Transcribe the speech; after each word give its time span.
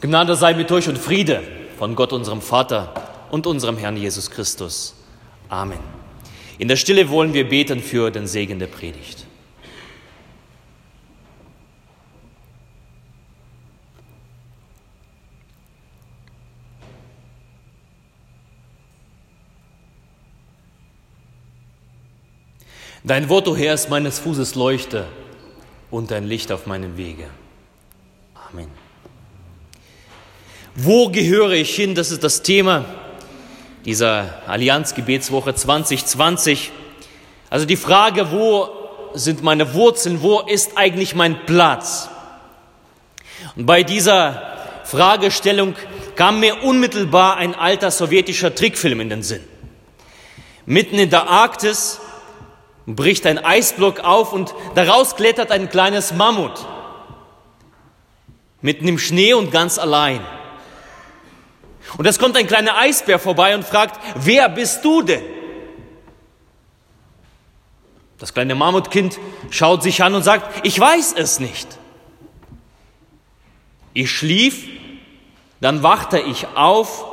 Gnade 0.00 0.36
sei 0.36 0.52
mit 0.54 0.70
euch 0.72 0.88
und 0.88 0.98
Friede 0.98 1.42
von 1.78 1.94
Gott, 1.94 2.12
unserem 2.12 2.42
Vater 2.42 2.92
und 3.30 3.46
unserem 3.46 3.78
Herrn 3.78 3.96
Jesus 3.96 4.30
Christus. 4.30 4.94
Amen. 5.48 5.78
In 6.58 6.68
der 6.68 6.76
Stille 6.76 7.08
wollen 7.08 7.32
wir 7.32 7.48
beten 7.48 7.80
für 7.80 8.10
den 8.10 8.26
Segen 8.26 8.58
der 8.58 8.66
Predigt. 8.66 9.26
Dein 23.02 23.28
Wort, 23.28 23.46
o 23.46 23.56
Herr, 23.56 23.74
ist 23.74 23.88
meines 23.88 24.18
Fußes 24.18 24.56
Leuchte 24.56 25.06
und 25.90 26.10
dein 26.10 26.24
Licht 26.24 26.50
auf 26.50 26.66
meinem 26.66 26.96
Wege. 26.96 27.28
Amen. 28.50 28.85
Wo 30.78 31.08
gehöre 31.08 31.52
ich 31.52 31.74
hin? 31.74 31.94
Das 31.94 32.10
ist 32.10 32.22
das 32.22 32.42
Thema 32.42 32.84
dieser 33.86 34.42
Allianz-Gebetswoche 34.46 35.54
2020. 35.54 36.70
Also 37.48 37.64
die 37.64 37.78
Frage, 37.78 38.30
wo 38.30 38.68
sind 39.14 39.42
meine 39.42 39.72
Wurzeln? 39.72 40.20
Wo 40.20 40.40
ist 40.40 40.76
eigentlich 40.76 41.14
mein 41.14 41.46
Platz? 41.46 42.10
Und 43.54 43.64
bei 43.64 43.84
dieser 43.84 44.42
Fragestellung 44.84 45.76
kam 46.14 46.40
mir 46.40 46.62
unmittelbar 46.62 47.38
ein 47.38 47.54
alter 47.54 47.90
sowjetischer 47.90 48.54
Trickfilm 48.54 49.00
in 49.00 49.08
den 49.08 49.22
Sinn. 49.22 49.44
Mitten 50.66 50.98
in 50.98 51.08
der 51.08 51.26
Arktis 51.26 52.00
bricht 52.84 53.24
ein 53.24 53.42
Eisblock 53.42 54.00
auf 54.00 54.34
und 54.34 54.54
daraus 54.74 55.16
klettert 55.16 55.52
ein 55.52 55.70
kleines 55.70 56.12
Mammut. 56.12 56.66
Mitten 58.60 58.86
im 58.86 58.98
Schnee 58.98 59.32
und 59.32 59.50
ganz 59.50 59.78
allein. 59.78 60.20
Und 61.96 62.06
es 62.06 62.18
kommt 62.18 62.36
ein 62.36 62.46
kleiner 62.46 62.76
Eisbär 62.76 63.18
vorbei 63.18 63.54
und 63.54 63.64
fragt, 63.64 63.98
wer 64.16 64.48
bist 64.48 64.84
du 64.84 65.02
denn? 65.02 65.22
Das 68.18 68.32
kleine 68.32 68.54
Mammutkind 68.54 69.18
schaut 69.50 69.82
sich 69.82 70.02
an 70.02 70.14
und 70.14 70.22
sagt, 70.22 70.66
ich 70.66 70.78
weiß 70.78 71.14
es 71.16 71.38
nicht. 71.38 71.68
Ich 73.92 74.10
schlief, 74.10 74.66
dann 75.60 75.82
wachte 75.82 76.18
ich 76.18 76.46
auf, 76.54 77.04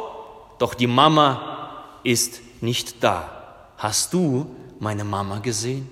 doch 0.60 0.74
die 0.74 0.88
Mama 0.88 1.74
ist 2.04 2.42
nicht 2.62 3.04
da. 3.04 3.30
Hast 3.78 4.14
du 4.14 4.54
meine 4.80 5.04
Mama 5.04 5.40
gesehen? 5.40 5.90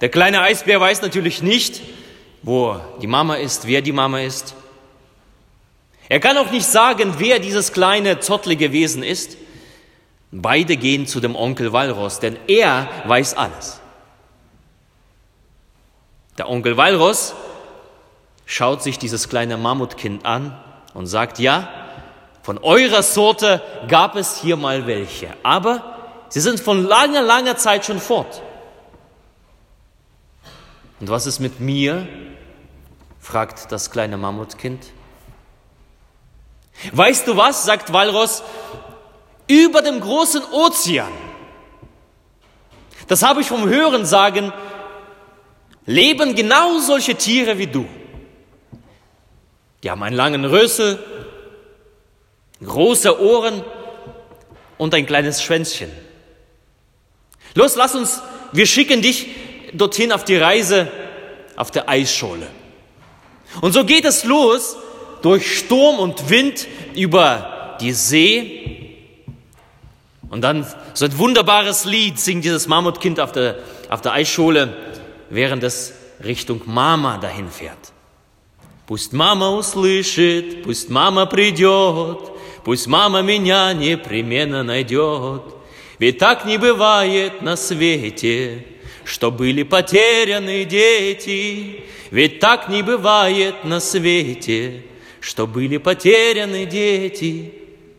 Der 0.00 0.08
kleine 0.08 0.42
Eisbär 0.42 0.80
weiß 0.80 1.02
natürlich 1.02 1.42
nicht, 1.42 1.80
wo 2.42 2.80
die 3.00 3.06
Mama 3.06 3.34
ist, 3.34 3.66
wer 3.66 3.82
die 3.82 3.92
Mama 3.92 4.20
ist. 4.20 4.54
Er 6.08 6.20
kann 6.20 6.36
auch 6.38 6.50
nicht 6.50 6.66
sagen, 6.66 7.14
wer 7.18 7.38
dieses 7.38 7.72
kleine, 7.72 8.20
zottlige 8.20 8.72
Wesen 8.72 9.02
ist. 9.02 9.36
Beide 10.30 10.76
gehen 10.76 11.06
zu 11.06 11.20
dem 11.20 11.36
Onkel 11.36 11.72
Walross, 11.72 12.20
denn 12.20 12.38
er 12.46 12.88
weiß 13.06 13.34
alles. 13.34 13.80
Der 16.36 16.48
Onkel 16.48 16.76
Walross 16.76 17.34
schaut 18.46 18.82
sich 18.82 18.98
dieses 18.98 19.28
kleine 19.28 19.56
Mammutkind 19.56 20.24
an 20.24 20.58
und 20.94 21.06
sagt, 21.06 21.38
ja, 21.38 21.68
von 22.42 22.58
eurer 22.58 23.02
Sorte 23.02 23.62
gab 23.88 24.16
es 24.16 24.40
hier 24.40 24.56
mal 24.56 24.86
welche, 24.86 25.28
aber 25.42 25.94
Sie 26.30 26.40
sind 26.40 26.60
von 26.60 26.84
langer, 26.84 27.22
langer 27.22 27.56
Zeit 27.56 27.86
schon 27.86 27.98
fort. 27.98 28.42
Und 31.00 31.08
was 31.08 31.26
ist 31.26 31.38
mit 31.38 31.60
mir? 31.60 32.06
fragt 33.20 33.72
das 33.72 33.90
kleine 33.90 34.16
Mammutkind. 34.16 34.86
Weißt 36.92 37.26
du 37.26 37.36
was, 37.36 37.64
sagt 37.64 37.92
Walross, 37.92 38.42
über 39.46 39.82
dem 39.82 40.00
großen 40.00 40.44
Ozean, 40.52 41.12
das 43.08 43.22
habe 43.22 43.40
ich 43.40 43.48
vom 43.48 43.68
Hören 43.68 44.04
sagen, 44.04 44.52
leben 45.86 46.34
genau 46.34 46.78
solche 46.78 47.14
Tiere 47.14 47.58
wie 47.58 47.66
du. 47.66 47.86
Die 49.82 49.90
haben 49.90 50.02
einen 50.02 50.16
langen 50.16 50.44
Rössel, 50.44 50.98
große 52.62 53.20
Ohren 53.20 53.64
und 54.76 54.94
ein 54.94 55.06
kleines 55.06 55.42
Schwänzchen. 55.42 55.90
Los, 57.54 57.76
lass 57.76 57.94
uns, 57.94 58.20
wir 58.52 58.66
schicken 58.66 59.00
dich 59.00 59.28
dorthin 59.72 60.12
auf 60.12 60.24
die 60.24 60.36
Reise 60.36 60.88
auf 61.56 61.70
der 61.70 61.88
Eisschole. 61.88 62.46
Und 63.60 63.72
so 63.72 63.84
geht 63.84 64.04
es 64.04 64.24
los 64.24 64.76
durch 65.21 65.57
Sturm 65.59 65.99
und 65.99 66.29
Wind 66.29 66.67
über 66.95 67.77
die 67.81 67.93
See. 67.93 68.95
Und 70.29 70.41
dann 70.41 70.65
so 70.93 71.05
ein 71.05 71.17
wunderbares 71.17 71.85
Lied 71.85 72.19
singt 72.19 72.43
dieses 72.43 72.67
Mammutkind 72.67 73.19
auf 73.19 73.31
der, 73.31 73.59
auf 73.89 74.01
der 74.01 74.13
Eisschule, 74.13 74.75
während 75.29 75.63
es 75.63 75.93
Richtung 76.23 76.61
Mama 76.65 77.17
dahin 77.17 77.49
fährt. 77.49 77.93
Пусть 78.85 79.13
мама 79.13 79.49
услышит, 79.49 80.63
пусть 80.63 80.89
мама 80.89 81.25
придет, 81.25 82.19
пусть 82.65 82.87
мама 82.87 83.21
меня 83.21 83.71
непременно 83.73 84.61
найдет. 84.61 85.41
Ведь 85.99 86.17
так 86.17 86.45
не 86.45 86.57
бывает 86.57 87.41
на 87.41 87.55
свете, 87.55 88.65
что 89.05 89.31
были 89.31 89.63
потеряны 89.63 90.65
дети. 90.65 91.83
Ведь 92.11 92.39
так 92.39 92.67
не 92.67 92.81
бывает 92.83 93.63
на 93.63 93.79
свете, 93.79 94.83
что 95.27 95.47
были 95.47 95.77
потеряны 95.77 96.65
дети. 96.65 97.53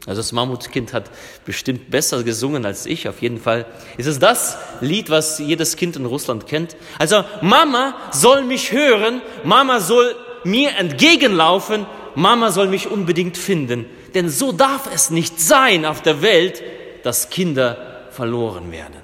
Also 0.07 0.21
das 0.21 0.33
Mammutkind 0.33 0.93
hat 0.93 1.11
bestimmt 1.47 1.91
besser 1.91 2.23
gesungen 2.23 2.67
als 2.67 2.85
ich, 2.85 3.09
auf 3.09 3.23
jeden 3.23 3.41
Fall. 3.41 3.65
Ist 3.97 4.07
es 4.07 4.19
das 4.19 4.59
Lied, 4.83 5.09
was 5.09 5.39
jedes 5.39 5.77
Kind 5.77 5.97
in 5.97 6.05
Russland 6.05 6.47
kennt? 6.47 6.77
Also 6.99 7.25
Mama 7.41 7.97
soll 8.13 8.45
mich 8.45 8.73
hören, 8.73 9.23
Mama 9.45 9.81
soll 9.81 10.15
mir 10.45 10.77
entgegenlaufen, 10.77 11.87
Mama 12.15 12.51
soll 12.51 12.69
mich 12.69 12.89
unbedingt 12.89 13.39
finden. 13.39 13.87
Denn 14.15 14.29
so 14.29 14.53
darf 14.53 14.93
es 14.93 15.09
nicht 15.11 15.41
sein 15.41 15.87
auf 15.87 16.03
der 16.03 16.21
Welt, 16.21 16.63
dass 17.03 17.31
Kinder 17.31 18.05
verloren 18.11 18.71
werden. 18.73 19.03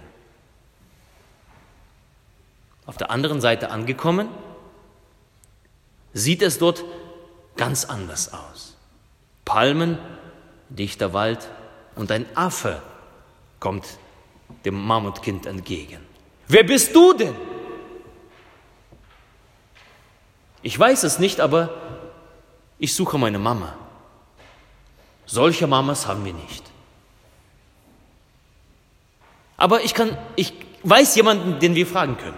Auf 2.84 2.98
der 2.98 3.10
anderen 3.10 3.40
Seite 3.40 3.70
angekommen, 3.70 4.28
sieht 6.12 6.42
es 6.42 6.58
dort 6.58 6.84
ganz 7.57 7.85
anders 7.85 8.33
aus. 8.33 8.75
Palmen, 9.45 9.97
dichter 10.69 11.13
Wald 11.13 11.49
und 11.95 12.11
ein 12.11 12.25
Affe 12.35 12.81
kommt 13.59 13.85
dem 14.65 14.75
Mammutkind 14.75 15.45
entgegen. 15.45 15.99
Wer 16.47 16.63
bist 16.63 16.95
du 16.95 17.13
denn? 17.13 17.35
Ich 20.61 20.77
weiß 20.77 21.03
es 21.03 21.19
nicht, 21.19 21.39
aber 21.39 21.69
ich 22.79 22.93
suche 22.95 23.17
meine 23.17 23.39
Mama. 23.39 23.75
Solche 25.25 25.67
Mamas 25.67 26.07
haben 26.07 26.25
wir 26.25 26.33
nicht. 26.33 26.63
Aber 29.57 29.83
ich, 29.83 29.93
kann, 29.93 30.17
ich 30.35 30.53
weiß 30.83 31.15
jemanden, 31.15 31.59
den 31.59 31.75
wir 31.75 31.87
fragen 31.87 32.17
können. 32.17 32.37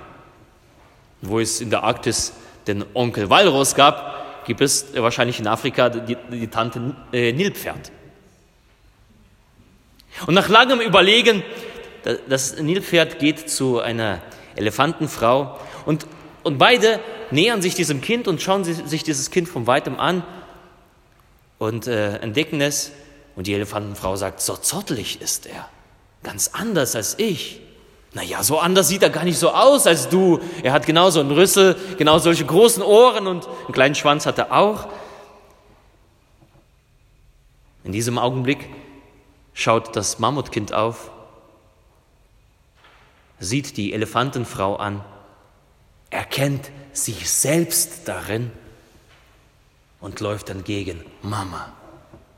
Wo 1.21 1.39
es 1.39 1.61
in 1.61 1.69
der 1.69 1.83
Arktis 1.83 2.33
den 2.67 2.85
Onkel 2.93 3.29
Walross 3.29 3.75
gab, 3.75 4.16
gibt 4.47 4.61
es 4.61 4.87
wahrscheinlich 4.95 5.39
in 5.39 5.47
Afrika 5.47 5.89
die, 5.89 6.17
die 6.31 6.47
Tante 6.47 6.95
äh, 7.11 7.33
Nilpferd. 7.33 7.91
Und 10.25 10.33
nach 10.33 10.47
langem 10.47 10.79
Überlegen, 10.79 11.43
das 12.29 12.57
Nilpferd 12.57 13.19
geht 13.19 13.49
zu 13.49 13.79
einer 13.81 14.21
Elefantenfrau 14.55 15.59
und, 15.85 16.07
und 16.43 16.57
beide 16.57 17.01
nähern 17.29 17.61
sich 17.61 17.75
diesem 17.75 17.99
Kind 17.99 18.29
und 18.29 18.41
schauen 18.41 18.63
sich 18.63 19.03
dieses 19.03 19.31
Kind 19.31 19.49
von 19.49 19.67
weitem 19.67 19.99
an 19.99 20.23
und 21.59 21.87
äh, 21.87 22.17
entdecken 22.19 22.61
es. 22.61 22.93
Und 23.35 23.47
die 23.47 23.53
Elefantenfrau 23.53 24.15
sagt, 24.15 24.41
so 24.41 24.55
zottelig 24.55 25.21
ist 25.21 25.45
er. 25.45 25.69
Ganz 26.23 26.51
anders 26.53 26.95
als 26.95 27.19
ich. 27.19 27.59
Naja, 28.17 28.41
so 28.41 28.57
anders 28.57 28.87
sieht 28.87 29.03
er 29.03 29.11
gar 29.11 29.25
nicht 29.25 29.37
so 29.37 29.51
aus 29.51 29.85
als 29.85 30.09
du. 30.09 30.39
Er 30.63 30.73
hat 30.73 30.87
genauso 30.87 31.19
einen 31.19 31.29
Rüssel, 31.29 31.75
genau 31.99 32.17
solche 32.17 32.45
großen 32.45 32.81
Ohren 32.81 33.27
und 33.27 33.47
einen 33.47 33.73
kleinen 33.73 33.93
Schwanz 33.93 34.25
hat 34.25 34.39
er 34.39 34.51
auch. 34.51 34.87
In 37.83 37.91
diesem 37.91 38.17
Augenblick 38.17 38.69
schaut 39.53 39.95
das 39.95 40.17
Mammutkind 40.17 40.73
auf, 40.73 41.11
sieht 43.39 43.77
die 43.77 43.93
Elefantenfrau 43.93 44.77
an, 44.77 45.05
erkennt 46.09 46.71
sich 46.93 47.29
selbst 47.29 48.07
darin 48.07 48.49
und 50.01 50.21
läuft 50.21 50.49
entgegen. 50.49 51.05
Mama, 51.21 51.71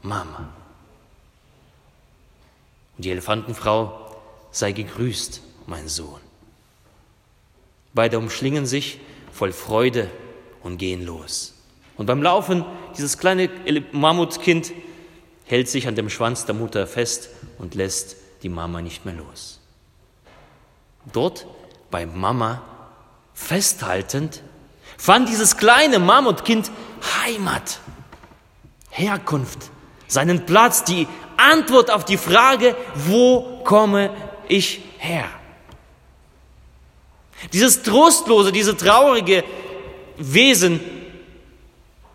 Mama. 0.02 0.50
Und 2.98 3.06
die 3.06 3.12
Elefantenfrau 3.12 4.18
sei 4.52 4.74
gegrüßt, 4.74 5.44
mein 5.70 5.88
Sohn. 5.88 6.20
Beide 7.94 8.18
umschlingen 8.18 8.66
sich 8.66 9.00
voll 9.32 9.54
Freude 9.54 10.10
und 10.64 10.78
gehen 10.78 11.06
los. 11.06 11.54
Und 11.98 12.06
beim 12.06 12.22
Laufen, 12.22 12.66
dieses 12.98 13.18
kleine 13.18 13.50
Mammutkind 13.92 14.72
hält 15.46 15.70
sich 15.70 15.88
an 15.88 15.96
dem 15.96 16.10
Schwanz 16.10 16.46
der 16.46 16.56
Mutter 16.56 16.88
fest 16.88 17.30
und 17.58 17.76
lässt 17.76 18.16
die 18.44 18.50
Mama 18.50 18.82
nicht 18.82 19.06
mehr 19.06 19.16
los. 19.16 19.60
Dort 21.12 21.48
bei 21.92 22.06
Mama 22.06 22.62
festhaltend 23.34 24.44
fand 24.98 25.30
dieses 25.30 25.58
kleine 25.58 26.00
Mammutkind 26.00 26.72
Heimat, 27.24 27.80
Herkunft, 28.90 29.72
seinen 30.08 30.46
Platz, 30.46 30.84
die 30.84 31.08
Antwort 31.38 31.90
auf 31.90 32.06
die 32.06 32.18
Frage, 32.18 32.76
wo 32.96 33.62
komme 33.64 34.14
ich 34.48 34.82
her? 34.98 35.30
Dieses 37.54 37.84
trostlose, 37.84 38.52
diese 38.52 38.76
traurige 38.76 39.44
Wesen, 40.18 40.80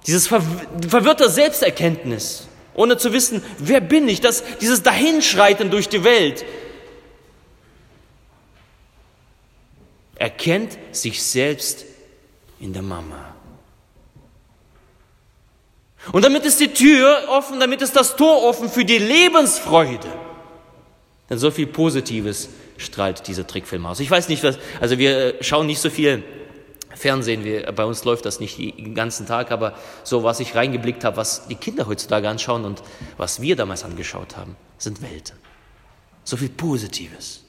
dieses 0.07 0.27
verwirrte 0.27 1.31
Selbsterkenntnis, 1.31 2.47
ohne 2.75 2.99
zu 2.99 3.13
wissen, 3.13 3.43
wer 3.59 3.81
bin 3.81 4.09
ich, 4.09 4.21
das, 4.21 4.45
dieses 4.61 4.83
Dahinschreiten 4.83 5.71
durch 5.71 5.89
die 5.89 6.05
Welt, 6.05 6.45
erkennt 10.17 10.79
sich 10.93 11.23
selbst 11.23 11.85
in 12.61 12.73
der 12.73 12.83
Mama. 12.83 13.35
Und 16.13 16.25
damit 16.25 16.45
ist 16.45 16.61
die 16.61 16.73
Tür 16.73 17.29
offen, 17.29 17.61
damit 17.61 17.81
ist 17.81 17.97
das 17.97 18.17
Tor 18.17 18.43
offen 18.43 18.69
für 18.69 18.85
die 18.85 18.99
Lebensfreude. 18.99 20.09
Denn 21.31 21.39
so 21.39 21.51
viel 21.51 21.67
Positives 21.67 22.49
strahlt 22.77 23.27
dieser 23.27 23.47
Trickfilm 23.47 23.87
aus. 23.87 24.01
Ich 24.01 24.11
weiß 24.11 24.29
nicht, 24.29 24.43
was, 24.45 24.59
also 24.81 24.99
wir 24.99 25.37
schauen 25.41 25.67
nicht 25.67 25.81
so 25.81 25.91
viel 25.91 26.23
Fernsehen, 26.95 27.45
wir, 27.45 27.73
bei 27.73 27.85
uns 27.85 28.05
läuft 28.05 28.25
das 28.25 28.41
nicht 28.41 28.59
den 28.59 28.95
ganzen 28.95 29.27
Tag, 29.27 29.51
aber 29.51 29.77
so, 30.05 30.23
was 30.23 30.41
ich 30.41 30.55
reingeblickt 30.55 31.05
habe, 31.05 31.17
was 31.17 31.49
die 31.49 31.57
Kinder 31.57 31.87
heutzutage 31.87 32.29
anschauen 32.29 32.65
und 32.65 32.83
was 33.17 33.41
wir 33.41 33.57
damals 33.57 33.85
angeschaut 33.85 34.37
haben, 34.37 34.57
sind 34.79 35.03
Welten. 35.03 35.37
So 36.25 36.37
viel 36.37 36.51
Positives. 36.51 37.43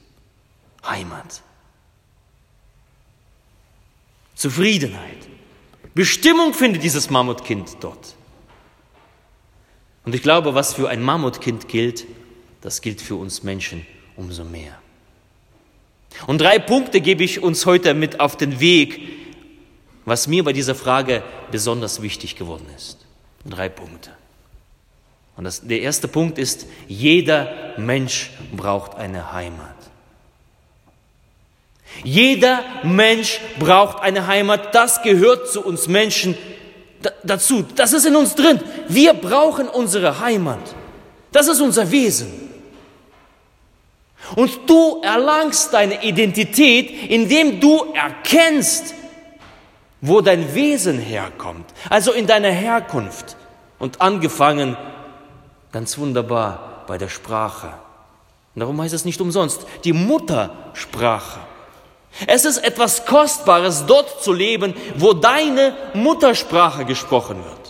Heimat. 0.84 1.42
Zufriedenheit. 4.34 5.18
Bestimmung 5.94 6.52
findet 6.52 6.82
dieses 6.82 7.08
Mammutkind 7.08 7.78
dort. 7.80 8.14
Und 10.04 10.14
ich 10.14 10.22
glaube, 10.22 10.54
was 10.54 10.74
für 10.74 10.88
ein 10.88 11.02
Mammutkind 11.02 11.68
gilt, 11.68 12.04
das 12.66 12.80
gilt 12.80 13.00
für 13.00 13.14
uns 13.14 13.44
Menschen 13.44 13.86
umso 14.16 14.42
mehr. 14.42 14.76
Und 16.26 16.40
drei 16.40 16.58
Punkte 16.58 17.00
gebe 17.00 17.22
ich 17.22 17.40
uns 17.40 17.64
heute 17.64 17.94
mit 17.94 18.18
auf 18.18 18.36
den 18.36 18.58
Weg, 18.58 19.02
was 20.04 20.26
mir 20.26 20.42
bei 20.42 20.52
dieser 20.52 20.74
Frage 20.74 21.22
besonders 21.52 22.02
wichtig 22.02 22.34
geworden 22.34 22.66
ist. 22.76 22.98
Drei 23.44 23.68
Punkte. 23.68 24.10
Und 25.36 25.44
das, 25.44 25.64
der 25.64 25.80
erste 25.80 26.08
Punkt 26.08 26.38
ist, 26.38 26.66
jeder 26.88 27.74
Mensch 27.76 28.32
braucht 28.56 28.96
eine 28.96 29.32
Heimat. 29.32 29.76
Jeder 32.02 32.64
Mensch 32.82 33.38
braucht 33.60 34.02
eine 34.02 34.26
Heimat. 34.26 34.74
Das 34.74 35.02
gehört 35.02 35.48
zu 35.52 35.64
uns 35.64 35.86
Menschen 35.86 36.36
dazu. 37.22 37.64
Das 37.76 37.92
ist 37.92 38.06
in 38.06 38.16
uns 38.16 38.34
drin. 38.34 38.58
Wir 38.88 39.14
brauchen 39.14 39.68
unsere 39.68 40.18
Heimat. 40.18 40.74
Das 41.30 41.46
ist 41.46 41.60
unser 41.60 41.92
Wesen. 41.92 42.45
Und 44.34 44.68
du 44.68 45.00
erlangst 45.02 45.72
deine 45.72 46.02
Identität, 46.02 47.10
indem 47.10 47.60
du 47.60 47.92
erkennst, 47.94 48.94
wo 50.00 50.20
dein 50.20 50.54
Wesen 50.54 50.98
herkommt, 50.98 51.66
also 51.88 52.12
in 52.12 52.26
deiner 52.26 52.50
Herkunft. 52.50 53.36
Und 53.78 54.00
angefangen, 54.00 54.76
ganz 55.72 55.98
wunderbar, 55.98 56.84
bei 56.86 56.98
der 56.98 57.08
Sprache. 57.08 57.68
Und 58.54 58.60
darum 58.60 58.80
heißt 58.80 58.94
es 58.94 59.04
nicht 59.04 59.20
umsonst, 59.20 59.66
die 59.84 59.92
Muttersprache. 59.92 61.40
Es 62.26 62.44
ist 62.46 62.58
etwas 62.58 63.04
Kostbares, 63.04 63.84
dort 63.86 64.22
zu 64.22 64.32
leben, 64.32 64.74
wo 64.96 65.12
deine 65.12 65.74
Muttersprache 65.92 66.86
gesprochen 66.86 67.36
wird. 67.44 67.65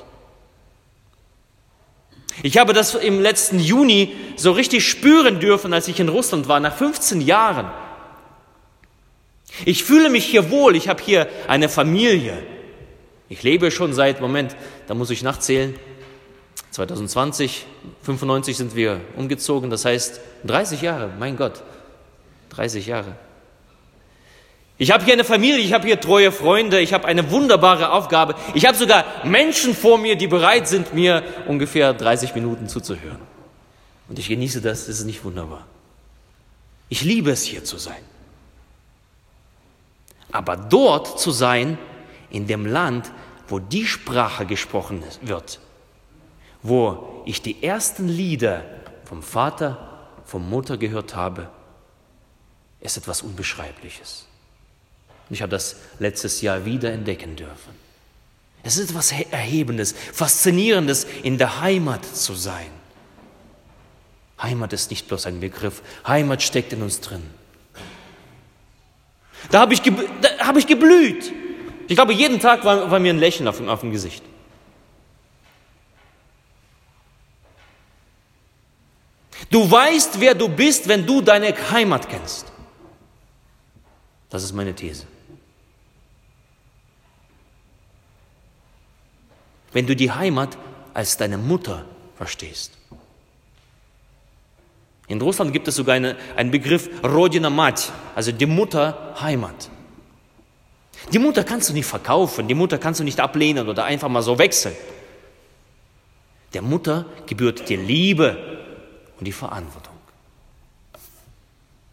Ich 2.43 2.59
habe 2.59 2.73
das 2.73 2.95
im 2.95 3.21
letzten 3.21 3.59
Juni 3.59 4.15
so 4.37 4.53
richtig 4.53 4.87
spüren 4.87 5.41
dürfen, 5.41 5.73
als 5.73 5.89
ich 5.89 6.01
in 6.01 6.09
Russland 6.09 6.49
war, 6.49 6.61
nach 6.61 6.77
15 6.77 7.21
Jahren. 7.21 7.71
Ich 9.65 9.85
fühle 9.85 10.11
mich 10.11 10.27
hier 10.27 10.51
wohl, 10.51 10.77
ich 10.77 10.89
habe 10.89 11.03
hier 11.03 11.29
eine 11.49 11.69
Familie. 11.69 12.43
Ich 13.29 13.43
lebe 13.43 13.71
schon 13.71 13.93
seit, 13.93 14.21
Moment, 14.21 14.55
da 14.87 14.95
muss 14.95 15.11
ich 15.11 15.23
nachzählen, 15.23 15.75
2020, 16.73 17.65
95 18.03 18.57
sind 18.57 18.77
wir 18.77 19.01
umgezogen, 19.17 19.71
das 19.71 19.85
heißt 19.85 20.21
30 20.45 20.83
Jahre, 20.83 21.11
mein 21.19 21.37
Gott, 21.37 21.63
30 22.51 22.87
Jahre. 22.87 23.17
Ich 24.79 24.91
habe 24.91 25.05
hier 25.05 25.15
eine 25.15 25.25
Familie, 25.25 25.61
ich 25.61 25.73
habe 25.73 25.87
hier 25.87 26.01
treue 26.01 26.31
Freunde, 26.31 26.81
ich 26.81 26.93
habe 26.93 27.07
eine 27.07 27.31
wunderbare 27.31 27.93
Aufgabe. 27.93 28.35
Ich 28.53 28.67
habe 28.67 28.77
sogar 28.77 29.05
Menschen 29.25 29.75
vor 29.75 29.97
mir, 29.97 30.17
die 30.17 30.27
bereit 30.27 30.69
sind, 30.69 30.93
mir 30.93 31.23
ungefähr 31.47 31.95
30 31.95 32.35
Minuten 32.35 32.69
zuzuhören. 32.69 33.21
Und 34.09 34.19
ich 34.19 34.29
genieße 34.29 34.61
das, 34.61 34.87
das 34.87 34.99
ist 34.99 35.07
nicht 35.07 35.25
wunderbar. 35.25 35.67
Ich 36.89 37.03
liebe 37.03 37.31
es 37.31 37.43
hier 37.43 37.65
zu 37.65 37.79
sein. 37.79 38.03
Aber 40.31 40.57
dort 40.57 41.19
zu 41.19 41.31
sein, 41.31 41.79
in 42.31 42.47
dem 42.47 42.67
Land, 42.67 43.11
wo 43.49 43.59
die 43.59 43.87
Sprache 43.87 44.45
gesprochen 44.45 45.03
wird, 45.23 45.59
wo 46.63 47.23
ich 47.25 47.41
die 47.41 47.63
ersten 47.63 48.09
Lieder 48.09 48.65
vom 49.05 49.23
Vater, 49.23 50.11
vom 50.25 50.49
Mutter 50.51 50.77
gehört 50.77 51.15
habe, 51.17 51.49
ist 52.81 52.97
etwas 52.99 53.23
Unbeschreibliches. 53.23 54.26
Und 55.29 55.35
ich 55.35 55.43
habe 55.43 55.51
das 55.51 55.77
letztes 55.99 56.41
Jahr 56.41 56.65
wieder 56.65 56.93
entdecken 56.93 57.37
dürfen. 57.37 57.75
Es 58.63 58.77
ist 58.77 58.91
etwas 58.91 59.13
Erhebendes, 59.13 59.95
Faszinierendes, 60.13 61.07
in 61.23 61.39
der 61.39 61.61
Heimat 61.61 62.05
zu 62.05 62.35
sein. 62.35 62.71
Heimat 64.41 64.73
ist 64.73 64.91
nicht 64.91 65.09
bloß 65.09 65.27
ein 65.27 65.41
Begriff, 65.41 65.83
Heimat 66.07 66.43
steckt 66.43 66.73
in 66.73 66.83
uns 66.83 67.01
drin. 67.01 67.23
Da 69.51 69.61
habe 69.61 69.75
ich, 69.75 69.83
hab 70.41 70.57
ich 70.57 70.67
geblüht. 70.67 71.33
Ich 71.89 71.95
glaube, 71.95 72.13
jeden 72.13 72.41
Tag 72.41 72.65
war, 72.65 72.91
war 72.91 72.99
mir 72.99 73.13
ein 73.13 73.19
Lächeln 73.19 73.47
auf 73.49 73.61
auf 73.61 73.81
dem 73.81 73.93
Gesicht. 73.93 74.25
Du 79.51 79.71
weißt, 79.71 80.19
wer 80.21 80.35
du 80.35 80.49
bist, 80.49 80.89
wenn 80.89 81.07
du 81.07 81.21
deine 81.21 81.55
Heimat 81.71 82.09
kennst. 82.09 82.47
Das 84.29 84.43
ist 84.43 84.53
meine 84.53 84.75
These. 84.75 85.07
Wenn 89.77 89.87
du 89.87 89.95
die 89.95 90.11
Heimat 90.11 90.57
als 90.95 91.19
deine 91.19 91.37
Mutter 91.37 91.85
verstehst. 92.17 92.73
In 95.07 95.21
Russland 95.21 95.53
gibt 95.53 95.69
es 95.69 95.77
sogar 95.77 95.97
eine, 95.97 96.17
einen 96.35 96.51
Begriff 96.51 96.89
Rodina 97.05 97.51
Mat, 97.51 97.93
also 98.15 98.33
die 98.33 98.47
Mutter 98.47 99.15
Heimat. 99.21 99.69
Die 101.13 101.19
Mutter 101.19 101.45
kannst 101.45 101.69
du 101.69 101.75
nicht 101.75 101.85
verkaufen, 101.85 102.49
die 102.49 102.55
Mutter 102.55 102.79
kannst 102.79 103.01
du 103.01 103.05
nicht 103.05 103.21
ablehnen 103.21 103.69
oder 103.69 103.85
einfach 103.85 104.09
mal 104.09 104.23
so 104.23 104.39
wechseln. 104.39 104.75
Der 106.55 106.63
Mutter 106.63 107.05
gebührt 107.27 107.69
die 107.69 107.77
Liebe 107.77 108.39
und 109.19 109.27
die 109.27 109.33
Verantwortung. 109.33 109.93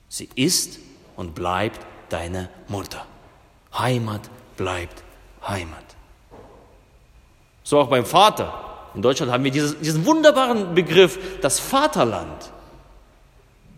Sie 0.07 0.29
ist 0.35 0.79
und 1.17 1.35
bleibt 1.35 1.85
deine 2.07 2.47
Mutter. 2.69 3.05
Heimat 3.77 4.29
bleibt 4.55 5.03
Heimat. 5.45 5.83
So 7.73 7.79
auch 7.79 7.87
beim 7.89 8.05
Vater. 8.05 8.53
In 8.93 9.01
Deutschland 9.01 9.31
haben 9.31 9.43
wir 9.43 9.49
dieses, 9.49 9.79
diesen 9.79 10.05
wunderbaren 10.05 10.75
Begriff, 10.75 11.17
das 11.41 11.59
Vaterland. 11.59 12.51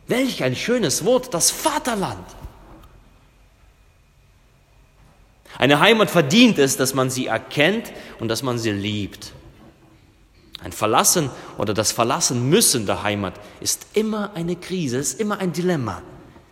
Welch 0.07 0.43
ein 0.43 0.53
schönes 0.53 1.05
Wort, 1.05 1.33
das 1.33 1.49
Vaterland. 1.49 2.27
Eine 5.57 5.79
Heimat 5.79 6.09
verdient 6.09 6.59
es, 6.59 6.75
dass 6.75 6.93
man 6.93 7.09
sie 7.09 7.27
erkennt 7.27 7.93
und 8.19 8.27
dass 8.27 8.43
man 8.43 8.57
sie 8.57 8.73
liebt. 8.73 9.31
Ein 10.61 10.73
Verlassen 10.73 11.29
oder 11.57 11.73
das 11.73 11.93
Verlassen 11.93 12.49
müssen 12.49 12.85
der 12.85 13.01
Heimat 13.01 13.35
ist 13.61 13.87
immer 13.93 14.31
eine 14.35 14.57
Krise, 14.57 14.97
ist 14.97 15.21
immer 15.21 15.39
ein 15.39 15.53
Dilemma. 15.53 16.01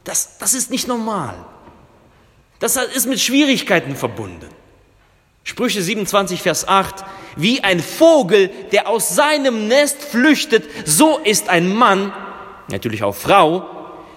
Das, 0.06 0.38
das 0.38 0.54
ist 0.54 0.72
nicht 0.72 0.88
normal. 0.88 1.36
Das 2.60 2.78
ist 2.78 3.06
mit 3.06 3.20
Schwierigkeiten 3.20 3.98
verbunden. 3.98 4.48
Sprüche 5.44 5.82
27, 5.82 6.42
Vers 6.42 6.70
8. 6.70 7.04
Wie 7.36 7.64
ein 7.64 7.80
Vogel, 7.80 8.50
der 8.72 8.88
aus 8.88 9.16
seinem 9.16 9.68
Nest 9.68 10.02
flüchtet, 10.02 10.66
so 10.86 11.18
ist 11.18 11.50
ein 11.50 11.74
Mann, 11.74 12.14
natürlich 12.70 13.04
auch 13.04 13.16
Frau, 13.16 13.70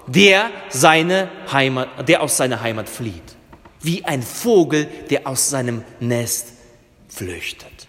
der, 0.07 0.49
seine 0.69 1.29
Heimat, 1.51 2.07
der 2.07 2.21
aus 2.21 2.37
seiner 2.37 2.61
Heimat 2.61 2.89
flieht. 2.89 3.35
Wie 3.81 4.05
ein 4.05 4.23
Vogel, 4.23 4.85
der 5.09 5.27
aus 5.27 5.49
seinem 5.49 5.83
Nest 5.99 6.53
flüchtet. 7.09 7.87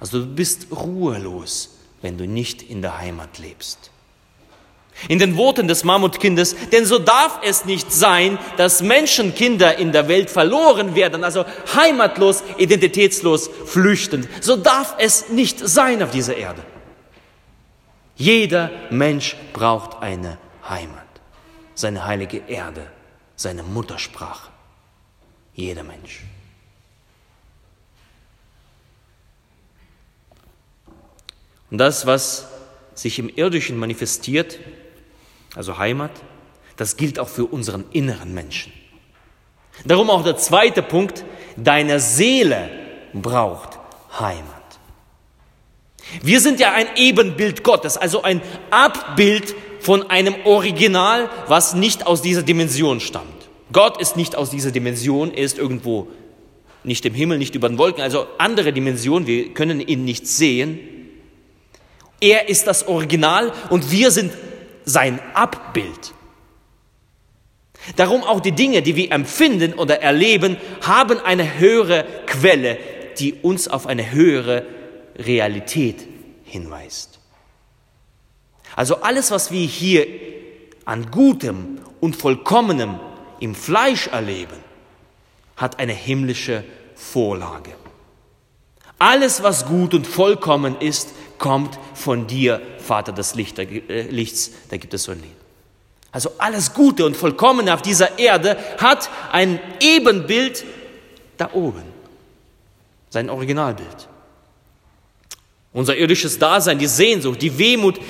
Also 0.00 0.20
du 0.20 0.26
bist 0.26 0.68
ruhelos, 0.72 1.78
wenn 2.00 2.16
du 2.16 2.26
nicht 2.26 2.62
in 2.62 2.80
der 2.80 2.98
Heimat 2.98 3.38
lebst. 3.38 3.90
In 5.08 5.18
den 5.18 5.36
Worten 5.36 5.68
des 5.68 5.84
Mammutkindes, 5.84 6.56
denn 6.72 6.84
so 6.84 6.98
darf 6.98 7.40
es 7.42 7.64
nicht 7.64 7.92
sein, 7.92 8.38
dass 8.56 8.82
Menschenkinder 8.82 9.78
in 9.78 9.92
der 9.92 10.08
Welt 10.08 10.30
verloren 10.30 10.94
werden, 10.94 11.24
also 11.24 11.44
heimatlos, 11.74 12.42
identitätslos, 12.58 13.50
flüchtend. 13.66 14.28
So 14.40 14.56
darf 14.56 14.94
es 14.98 15.30
nicht 15.30 15.58
sein 15.58 16.02
auf 16.02 16.10
dieser 16.10 16.36
Erde. 16.36 16.62
Jeder 18.16 18.70
Mensch 18.90 19.36
braucht 19.52 20.02
eine 20.02 20.36
Heimat, 20.68 21.06
seine 21.74 22.04
heilige 22.06 22.42
Erde, 22.48 22.86
seine 23.34 23.62
Muttersprache. 23.62 24.50
Jeder 25.54 25.82
Mensch. 25.82 26.20
Und 31.70 31.78
das, 31.78 32.04
was 32.04 32.48
sich 32.94 33.18
im 33.18 33.28
Irdischen 33.28 33.78
manifestiert, 33.78 34.58
also 35.54 35.78
Heimat, 35.78 36.12
das 36.76 36.96
gilt 36.96 37.18
auch 37.18 37.28
für 37.28 37.44
unseren 37.44 37.84
inneren 37.92 38.32
Menschen. 38.32 38.72
Darum 39.84 40.10
auch 40.10 40.24
der 40.24 40.36
zweite 40.36 40.82
Punkt, 40.82 41.24
deine 41.56 42.00
Seele 42.00 42.70
braucht 43.12 43.78
Heimat. 44.18 44.46
Wir 46.22 46.40
sind 46.40 46.60
ja 46.60 46.72
ein 46.72 46.86
Ebenbild 46.96 47.62
Gottes, 47.62 47.96
also 47.96 48.22
ein 48.22 48.42
Abbild 48.70 49.54
von 49.80 50.10
einem 50.10 50.34
Original, 50.44 51.30
was 51.46 51.74
nicht 51.74 52.06
aus 52.06 52.22
dieser 52.22 52.42
Dimension 52.42 53.00
stammt. 53.00 53.48
Gott 53.72 54.00
ist 54.00 54.16
nicht 54.16 54.36
aus 54.36 54.50
dieser 54.50 54.72
Dimension, 54.72 55.32
er 55.32 55.44
ist 55.44 55.58
irgendwo 55.58 56.08
nicht 56.82 57.04
im 57.04 57.14
Himmel, 57.14 57.38
nicht 57.38 57.54
über 57.54 57.68
den 57.68 57.78
Wolken, 57.78 58.02
also 58.02 58.26
andere 58.38 58.72
Dimension, 58.72 59.26
wir 59.26 59.54
können 59.54 59.80
ihn 59.80 60.04
nicht 60.04 60.26
sehen. 60.26 60.80
Er 62.20 62.48
ist 62.48 62.66
das 62.66 62.88
Original 62.88 63.52
und 63.70 63.90
wir 63.90 64.10
sind 64.10 64.32
sein 64.92 65.20
Abbild. 65.34 66.14
Darum 67.96 68.22
auch 68.22 68.40
die 68.40 68.52
Dinge, 68.52 68.82
die 68.82 68.96
wir 68.96 69.10
empfinden 69.12 69.74
oder 69.74 70.02
erleben, 70.02 70.58
haben 70.82 71.18
eine 71.20 71.58
höhere 71.58 72.04
Quelle, 72.26 72.78
die 73.18 73.34
uns 73.34 73.68
auf 73.68 73.86
eine 73.86 74.10
höhere 74.12 74.66
Realität 75.16 76.06
hinweist. 76.44 77.18
Also 78.76 78.96
alles, 78.96 79.30
was 79.30 79.50
wir 79.50 79.66
hier 79.66 80.06
an 80.84 81.10
Gutem 81.10 81.78
und 82.00 82.16
Vollkommenem 82.16 83.00
im 83.40 83.54
Fleisch 83.54 84.08
erleben, 84.08 84.56
hat 85.56 85.78
eine 85.78 85.92
himmlische 85.92 86.64
Vorlage. 86.94 87.72
Alles, 88.98 89.42
was 89.42 89.66
gut 89.66 89.94
und 89.94 90.06
vollkommen 90.06 90.76
ist, 90.80 91.10
kommt 91.38 91.78
von 91.94 92.26
dir, 92.26 92.60
Vater 92.90 93.12
des 93.12 93.36
äh, 93.36 94.02
Lichts, 94.10 94.50
da 94.68 94.76
gibt 94.76 94.92
es 94.94 95.04
so 95.04 95.12
ein 95.12 95.20
Lied. 95.20 95.30
Also 96.10 96.32
alles 96.38 96.74
Gute 96.74 97.06
und 97.06 97.16
Vollkommene 97.16 97.72
auf 97.72 97.82
dieser 97.82 98.18
Erde 98.18 98.56
hat 98.78 99.08
ein 99.30 99.60
Ebenbild 99.78 100.64
da 101.36 101.50
oben, 101.52 101.84
sein 103.08 103.30
Originalbild. 103.30 104.08
Unser 105.72 105.96
irdisches 105.96 106.40
Dasein, 106.40 106.80
die 106.80 106.88
Sehnsucht, 106.88 107.40
die 107.40 107.56
Wehmut, 107.58 108.00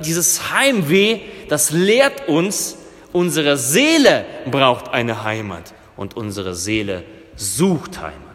dieses 0.00 0.50
Heimweh, 0.50 1.20
das 1.48 1.70
lehrt 1.70 2.26
uns, 2.26 2.76
unsere 3.12 3.56
Seele 3.56 4.24
braucht 4.50 4.88
eine 4.88 5.22
Heimat 5.22 5.74
und 5.96 6.16
unsere 6.16 6.56
Seele 6.56 7.04
sucht 7.36 8.00
Heimat. 8.00 8.33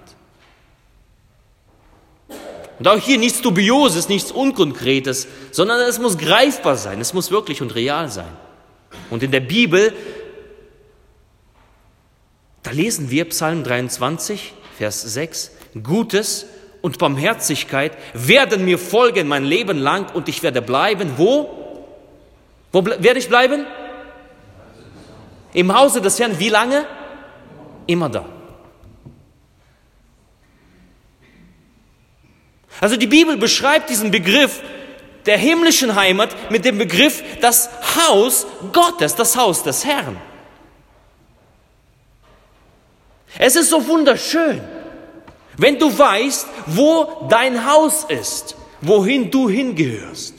Und 2.80 2.88
auch 2.88 2.98
hier 2.98 3.18
nichts 3.18 3.42
Dubioses, 3.42 4.08
nichts 4.08 4.32
Unkonkretes, 4.32 5.28
sondern 5.52 5.82
es 5.82 6.00
muss 6.00 6.18
greifbar 6.18 6.78
sein, 6.78 7.02
es 7.02 7.14
muss 7.14 7.30
wirklich 7.30 7.62
und 7.62 7.76
real 7.76 8.10
sein. 8.10 8.32
Und 9.10 9.22
in 9.22 9.32
der 9.32 9.42
Bibel, 9.42 9.94
da 12.64 12.72
lesen 12.72 13.12
wir 13.12 13.26
Psalm 13.26 13.64
23, 13.64 14.54
Vers 14.78 15.02
6, 15.02 15.52
Gutes 15.84 16.46
und 16.82 16.98
Barmherzigkeit 16.98 17.98
werden 18.14 18.64
mir 18.64 18.80
folgen 18.80 19.28
mein 19.28 19.44
Leben 19.44 19.78
lang 19.78 20.14
und 20.14 20.30
ich 20.30 20.42
werde 20.42 20.62
bleiben. 20.62 21.14
Wo? 21.18 21.86
Wo 22.72 22.82
ble 22.82 23.04
werde 23.04 23.20
ich 23.20 23.28
bleiben? 23.28 23.66
Im 25.54 25.78
Hause 25.78 26.00
des 26.00 26.18
Herrn. 26.20 26.40
Wie 26.40 26.50
lange? 26.50 26.86
Immer 27.88 28.08
da. 28.08 28.26
Also 32.82 32.96
die 32.96 33.08
Bibel 33.08 33.38
beschreibt 33.38 33.90
diesen 33.90 34.12
Begriff 34.12 34.62
der 35.26 35.38
himmlischen 35.38 35.96
Heimat 35.96 36.36
mit 36.50 36.66
dem 36.66 36.78
Begriff 36.78 37.24
das 37.42 37.70
Haus 37.98 38.48
Gottes, 38.72 39.16
das 39.16 39.36
Haus 39.36 39.64
des 39.64 39.86
Herrn. 39.86 40.18
Es 43.38 43.56
ist 43.56 43.70
so 43.70 43.86
wunderschön, 43.88 44.62
wenn 45.58 45.78
du 45.78 45.96
weißt, 45.96 46.48
wo 46.68 47.28
dein 47.30 47.70
Haus 47.70 48.06
ist, 48.06 48.56
wohin 48.82 49.30
du 49.30 49.50
hingehörst 49.50 50.39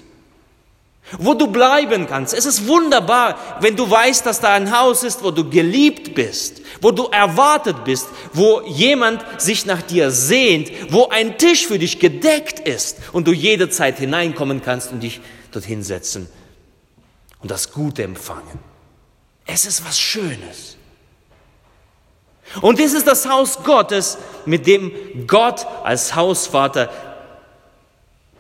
wo 1.19 1.35
du 1.35 1.49
bleiben 1.49 2.07
kannst. 2.07 2.35
Es 2.35 2.47
ist 2.47 2.67
wunderbar, 2.67 3.39
wenn 3.61 3.77
du 3.77 3.91
weißt, 3.91 4.25
dass 4.25 4.41
da 4.41 4.53
ein 4.53 4.77
Haus 4.77 5.03
ist, 5.03 5.23
wo 5.23 5.31
du 5.31 5.49
geliebt 5.49 6.15
bist, 6.15 6.63
wo 6.81 6.91
du 6.93 7.07
erwartet 7.07 7.85
bist, 7.85 8.07
wo 8.33 8.61
jemand 8.63 9.25
sich 9.41 9.67
nach 9.67 9.83
dir 9.83 10.11
sehnt, 10.11 10.71
wo 10.93 11.09
ein 11.09 11.39
Tisch 11.39 11.67
für 11.67 11.79
dich 11.79 11.99
gedeckt 11.99 12.61
ist 12.61 12.99
und 13.13 13.27
du 13.27 13.33
jederzeit 13.33 13.99
hineinkommen 13.99 14.63
kannst 14.63 14.93
und 14.93 15.01
dich 15.01 15.21
dorthin 15.51 15.83
setzen 15.83 16.29
und 17.43 17.51
das 17.51 17.73
Gute 17.73 18.03
empfangen. 18.05 18.59
Es 19.47 19.65
ist 19.65 19.85
was 19.85 19.99
Schönes. 19.99 20.77
Und 22.61 22.79
dies 22.79 22.95
ist 22.95 23.07
das 23.07 23.29
Haus 23.29 23.63
Gottes, 23.63 24.19
mit 24.45 24.67
dem 24.67 24.93
Gott 25.27 25.67
als 25.85 26.15
Hausvater, 26.15 26.91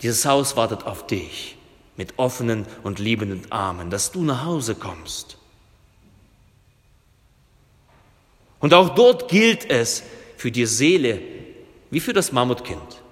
dieses 0.02 0.24
Haus 0.24 0.56
wartet 0.56 0.84
auf 0.86 1.06
dich 1.06 1.56
mit 2.00 2.18
offenen 2.18 2.64
und 2.82 2.98
liebenden 2.98 3.52
Armen, 3.52 3.90
dass 3.90 4.10
du 4.10 4.22
nach 4.22 4.46
Hause 4.46 4.74
kommst. 4.74 5.36
Und 8.58 8.72
auch 8.72 8.94
dort 8.94 9.28
gilt 9.28 9.68
es 9.68 10.02
für 10.38 10.50
die 10.50 10.64
Seele 10.64 11.20
wie 11.90 12.00
für 12.00 12.14
das 12.14 12.32
Mammutkind. 12.32 13.02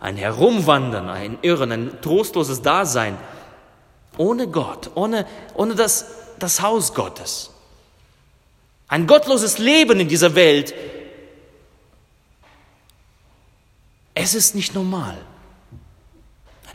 Ein 0.00 0.16
Herumwandern, 0.16 1.08
ein 1.08 1.38
Irren, 1.42 1.70
ein 1.70 2.02
trostloses 2.02 2.60
Dasein 2.60 3.16
ohne 4.16 4.48
Gott, 4.48 4.90
ohne, 4.96 5.28
ohne 5.54 5.76
das, 5.76 6.04
das 6.40 6.60
Haus 6.60 6.92
Gottes. 6.92 7.50
Ein 8.88 9.06
gottloses 9.06 9.58
Leben 9.58 10.00
in 10.00 10.08
dieser 10.08 10.34
Welt. 10.34 10.74
Es 14.12 14.34
ist 14.34 14.56
nicht 14.56 14.74
normal. 14.74 15.24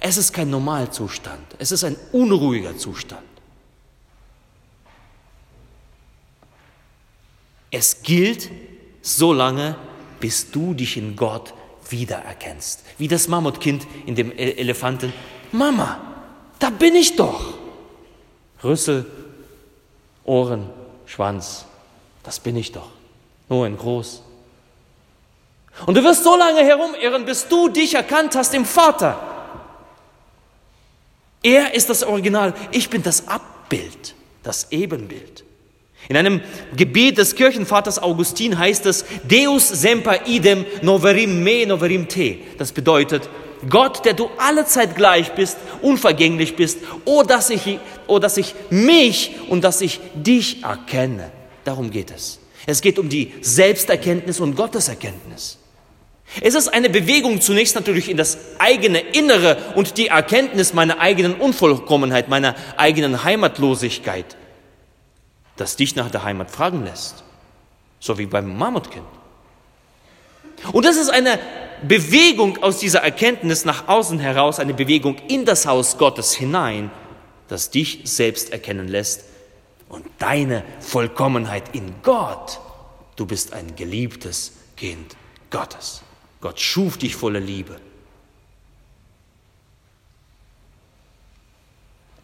Es 0.01 0.17
ist 0.17 0.33
kein 0.33 0.49
Normalzustand, 0.49 1.55
es 1.57 1.71
ist 1.71 1.83
ein 1.83 1.97
unruhiger 2.11 2.77
Zustand. 2.77 3.21
Es 7.71 8.01
gilt 8.01 8.49
so 9.01 9.33
lange, 9.33 9.75
bis 10.19 10.49
du 10.51 10.73
dich 10.73 10.97
in 10.97 11.15
Gott 11.15 11.53
wiedererkennst. 11.89 12.83
Wie 12.97 13.07
das 13.07 13.27
Mammutkind 13.27 13.85
in 14.05 14.15
dem 14.15 14.31
e- 14.31 14.51
Elefanten. 14.57 15.13
Mama, 15.51 15.99
da 16.57 16.69
bin 16.69 16.95
ich 16.95 17.15
doch. 17.15 17.53
Rüssel, 18.63 19.05
Ohren, 20.23 20.69
Schwanz, 21.05 21.65
das 22.23 22.39
bin 22.39 22.55
ich 22.55 22.71
doch. 22.71 22.89
Nur 23.49 23.65
in 23.67 23.77
groß. 23.77 24.23
Und 25.85 25.95
du 25.95 26.03
wirst 26.03 26.23
so 26.23 26.35
lange 26.35 26.63
herumirren, 26.63 27.25
bis 27.25 27.47
du 27.47 27.69
dich 27.69 27.95
erkannt 27.95 28.35
hast 28.35 28.53
im 28.53 28.65
Vater. 28.65 29.28
Er 31.41 31.73
ist 31.73 31.89
das 31.89 32.03
Original, 32.03 32.53
ich 32.71 32.89
bin 32.89 33.03
das 33.03 33.27
Abbild, 33.27 34.15
das 34.43 34.71
Ebenbild. 34.71 35.45
In 36.09 36.17
einem 36.17 36.41
Gebet 36.75 37.17
des 37.19 37.35
Kirchenvaters 37.35 38.01
Augustin 38.01 38.57
heißt 38.57 38.85
es, 38.87 39.05
Deus 39.29 39.67
semper 39.69 40.25
idem 40.25 40.65
noverim 40.81 41.43
me 41.43 41.65
noverim 41.67 42.07
te. 42.07 42.39
Das 42.57 42.71
bedeutet, 42.71 43.29
Gott, 43.69 44.05
der 44.05 44.13
du 44.13 44.29
alle 44.37 44.65
Zeit 44.65 44.95
gleich 44.95 45.33
bist, 45.33 45.57
unvergänglich 45.81 46.55
bist, 46.55 46.79
oh 47.05 47.23
dass, 47.23 47.51
ich, 47.51 47.79
oh, 48.07 48.17
dass 48.17 48.37
ich 48.37 48.55
mich 48.69 49.35
und 49.49 49.63
dass 49.63 49.81
ich 49.81 49.99
dich 50.15 50.63
erkenne. 50.63 51.31
Darum 51.63 51.91
geht 51.91 52.11
es. 52.11 52.39
Es 52.65 52.81
geht 52.81 52.97
um 52.97 53.09
die 53.09 53.33
Selbsterkenntnis 53.41 54.39
und 54.39 54.55
Gotteserkenntnis. 54.55 55.58
Es 56.41 56.53
ist 56.53 56.67
eine 56.67 56.89
Bewegung 56.89 57.41
zunächst 57.41 57.75
natürlich 57.75 58.09
in 58.09 58.17
das 58.17 58.37
eigene 58.59 58.99
Innere 58.99 59.57
und 59.75 59.97
die 59.97 60.07
Erkenntnis 60.07 60.73
meiner 60.73 60.99
eigenen 60.99 61.35
Unvollkommenheit, 61.35 62.29
meiner 62.29 62.55
eigenen 62.77 63.23
Heimatlosigkeit, 63.23 64.37
das 65.57 65.75
dich 65.75 65.95
nach 65.95 66.11
der 66.11 66.23
Heimat 66.23 66.51
fragen 66.51 66.83
lässt, 66.85 67.23
so 67.99 68.17
wie 68.17 68.27
beim 68.27 68.55
Mammutkind. 68.55 69.05
Und 70.71 70.85
das 70.85 70.97
ist 70.97 71.09
eine 71.09 71.39
Bewegung 71.87 72.61
aus 72.61 72.79
dieser 72.79 72.99
Erkenntnis 72.99 73.65
nach 73.65 73.87
außen 73.87 74.19
heraus, 74.19 74.59
eine 74.59 74.73
Bewegung 74.73 75.17
in 75.29 75.45
das 75.45 75.65
Haus 75.65 75.97
Gottes 75.97 76.33
hinein, 76.33 76.91
das 77.47 77.71
dich 77.71 78.01
selbst 78.03 78.51
erkennen 78.51 78.87
lässt 78.87 79.23
und 79.87 80.05
deine 80.19 80.63
Vollkommenheit 80.79 81.75
in 81.75 81.95
Gott. 82.03 82.59
Du 83.15 83.25
bist 83.25 83.53
ein 83.53 83.75
geliebtes 83.75 84.53
Kind 84.77 85.15
Gottes. 85.49 86.03
Gott 86.41 86.59
schuf 86.59 86.97
dich 86.97 87.15
voller 87.15 87.39
Liebe. 87.39 87.79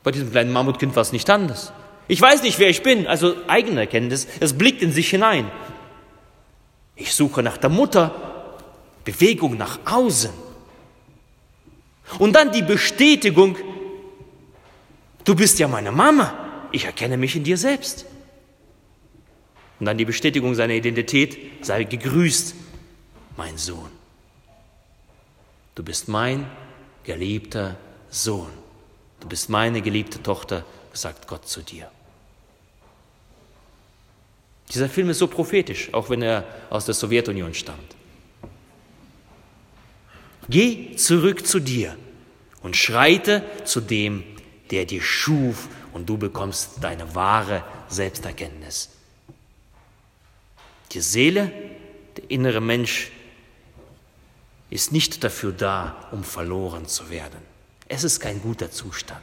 Bei 0.03 0.12
diesem 0.12 0.31
kleinen 0.31 0.53
Mammutkind 0.53 0.95
war 0.95 1.01
es 1.01 1.12
nicht 1.12 1.29
anders. 1.29 1.74
Ich 2.07 2.22
weiß 2.22 2.43
nicht, 2.43 2.60
wer 2.60 2.69
ich 2.69 2.84
bin, 2.84 3.07
also 3.07 3.36
eigene 3.48 3.81
Erkenntnis. 3.81 4.27
Es 4.39 4.57
blickt 4.57 4.81
in 4.81 4.91
sich 4.91 5.10
hinein. 5.10 5.51
Ich 6.95 7.13
suche 7.13 7.41
nach 7.41 7.57
der 7.57 7.72
Mutter, 7.72 8.55
Bewegung 9.03 9.57
nach 9.57 9.79
außen. 9.86 10.31
Und 12.19 12.34
dann 12.34 12.51
die 12.51 12.62
Bestätigung, 12.62 13.57
du 15.24 15.36
bist 15.36 15.57
ja 15.60 15.67
meine 15.67 15.91
Mama, 15.91 16.67
ich 16.72 16.86
erkenne 16.86 17.17
mich 17.17 17.36
in 17.36 17.43
dir 17.43 17.57
selbst. 17.57 18.05
Und 19.79 19.88
dann 19.88 19.98
die 19.98 20.05
Bestätigung 20.05 20.55
seiner 20.55 20.74
Identität, 20.74 21.65
sei 21.65 21.84
gegrüßt, 21.84 22.53
mein 23.36 23.57
Sohn. 23.57 23.91
Du 25.75 25.84
bist 25.84 26.08
mein 26.08 26.50
geliebter 27.03 27.77
Sohn. 28.10 28.51
Du 29.20 29.27
bist 29.27 29.50
meine 29.50 29.82
geliebte 29.82 30.24
Tochter, 30.24 30.65
sagt 30.94 31.27
Gott 31.27 31.48
zu 31.48 31.62
dir. 31.62 31.91
Dieser 34.74 34.89
Film 34.89 35.10
ist 35.10 35.20
so 35.20 35.27
prophetisch, 35.27 35.94
auch 35.94 36.10
wenn 36.10 36.22
er 36.22 36.44
aus 36.70 36.86
der 36.86 36.96
Sowjetunion 36.96 37.53
stammt. 37.53 37.96
Geh 40.50 40.96
zurück 40.96 41.46
zu 41.46 41.60
dir 41.60 41.96
und 42.62 42.75
schreite 42.75 43.44
zu 43.65 43.82
dem, 43.82 44.24
der 44.72 44.86
dir 44.86 45.01
schuf, 45.01 45.67
und 45.94 46.10
du 46.10 46.17
bekommst 46.17 46.84
deine 46.84 47.15
wahre 47.15 47.63
Selbsterkenntnis. 47.88 48.89
Die 50.91 51.00
Seele, 51.00 51.51
der 52.17 52.29
innere 52.29 52.60
Mensch, 52.60 53.12
ist 54.69 54.91
nicht 54.91 55.24
dafür 55.24 55.51
da, 55.51 55.95
um 56.12 56.24
verloren 56.24 56.88
zu 56.88 57.10
werden. 57.10 57.39
Es 57.88 58.03
ist 58.03 58.19
kein 58.19 58.41
guter 58.41 58.72
Zustand. 58.72 59.22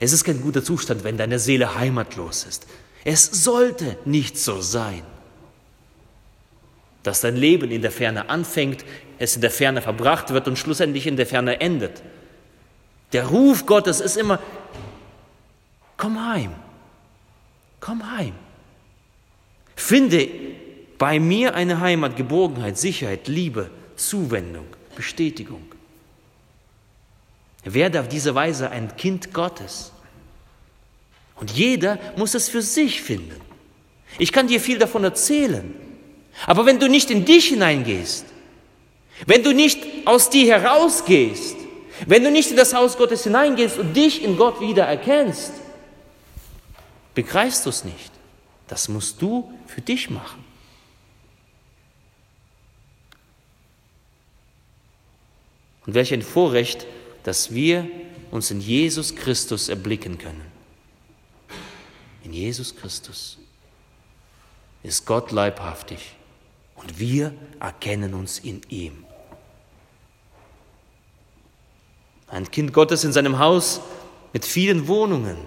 Es 0.00 0.12
ist 0.12 0.24
kein 0.24 0.40
guter 0.40 0.62
Zustand, 0.62 1.04
wenn 1.04 1.16
deine 1.16 1.38
Seele 1.38 1.74
heimatlos 1.74 2.44
ist. 2.44 2.66
Es 3.04 3.26
sollte 3.26 3.96
nicht 4.04 4.38
so 4.38 4.60
sein, 4.60 5.02
dass 7.02 7.22
dein 7.22 7.36
Leben 7.36 7.70
in 7.70 7.82
der 7.82 7.90
Ferne 7.90 8.28
anfängt, 8.28 8.84
es 9.18 9.34
in 9.34 9.40
der 9.40 9.50
Ferne 9.50 9.82
verbracht 9.82 10.30
wird 10.30 10.46
und 10.48 10.58
schlussendlich 10.58 11.06
in 11.06 11.16
der 11.16 11.26
Ferne 11.26 11.60
endet. 11.60 12.02
Der 13.12 13.26
Ruf 13.26 13.66
Gottes 13.66 14.00
ist 14.00 14.16
immer, 14.16 14.38
komm 15.96 16.28
heim, 16.28 16.54
komm 17.80 18.16
heim. 18.16 18.34
Finde 19.74 20.28
bei 21.00 21.18
mir 21.18 21.54
eine 21.54 21.80
Heimat, 21.80 22.14
Geborgenheit, 22.14 22.76
Sicherheit, 22.76 23.26
Liebe, 23.26 23.70
Zuwendung, 23.96 24.66
Bestätigung. 24.94 25.62
Werde 27.64 28.00
auf 28.00 28.08
diese 28.08 28.34
Weise 28.34 28.70
ein 28.70 28.94
Kind 28.98 29.32
Gottes. 29.32 29.92
Und 31.36 31.52
jeder 31.52 31.98
muss 32.18 32.34
es 32.34 32.50
für 32.50 32.60
sich 32.60 33.00
finden. 33.00 33.40
Ich 34.18 34.30
kann 34.30 34.46
dir 34.46 34.60
viel 34.60 34.78
davon 34.78 35.02
erzählen. 35.02 35.74
Aber 36.46 36.66
wenn 36.66 36.78
du 36.78 36.86
nicht 36.86 37.10
in 37.10 37.24
dich 37.24 37.46
hineingehst, 37.46 38.26
wenn 39.24 39.42
du 39.42 39.54
nicht 39.54 39.78
aus 40.04 40.28
dir 40.28 40.60
herausgehst, 40.60 41.56
wenn 42.06 42.24
du 42.24 42.30
nicht 42.30 42.50
in 42.50 42.58
das 42.58 42.74
Haus 42.74 42.98
Gottes 42.98 43.24
hineingehst 43.24 43.78
und 43.78 43.94
dich 43.94 44.22
in 44.22 44.36
Gott 44.36 44.60
wieder 44.60 44.84
erkennst, 44.84 45.52
begreifst 47.14 47.64
du 47.64 47.70
es 47.70 47.84
nicht. 47.84 48.12
Das 48.68 48.90
musst 48.90 49.22
du 49.22 49.50
für 49.66 49.80
dich 49.80 50.10
machen. 50.10 50.39
Und 55.90 55.94
welch 55.94 56.14
ein 56.14 56.22
Vorrecht, 56.22 56.86
dass 57.24 57.52
wir 57.52 57.84
uns 58.30 58.52
in 58.52 58.60
Jesus 58.60 59.16
Christus 59.16 59.68
erblicken 59.68 60.18
können. 60.18 60.44
In 62.22 62.32
Jesus 62.32 62.76
Christus 62.76 63.38
ist 64.84 65.04
Gott 65.04 65.32
leibhaftig 65.32 66.14
und 66.76 67.00
wir 67.00 67.34
erkennen 67.58 68.14
uns 68.14 68.38
in 68.38 68.60
ihm. 68.68 69.04
Ein 72.28 72.48
Kind 72.48 72.72
Gottes 72.72 73.02
in 73.02 73.12
seinem 73.12 73.40
Haus 73.40 73.80
mit 74.32 74.44
vielen 74.44 74.86
Wohnungen, 74.86 75.38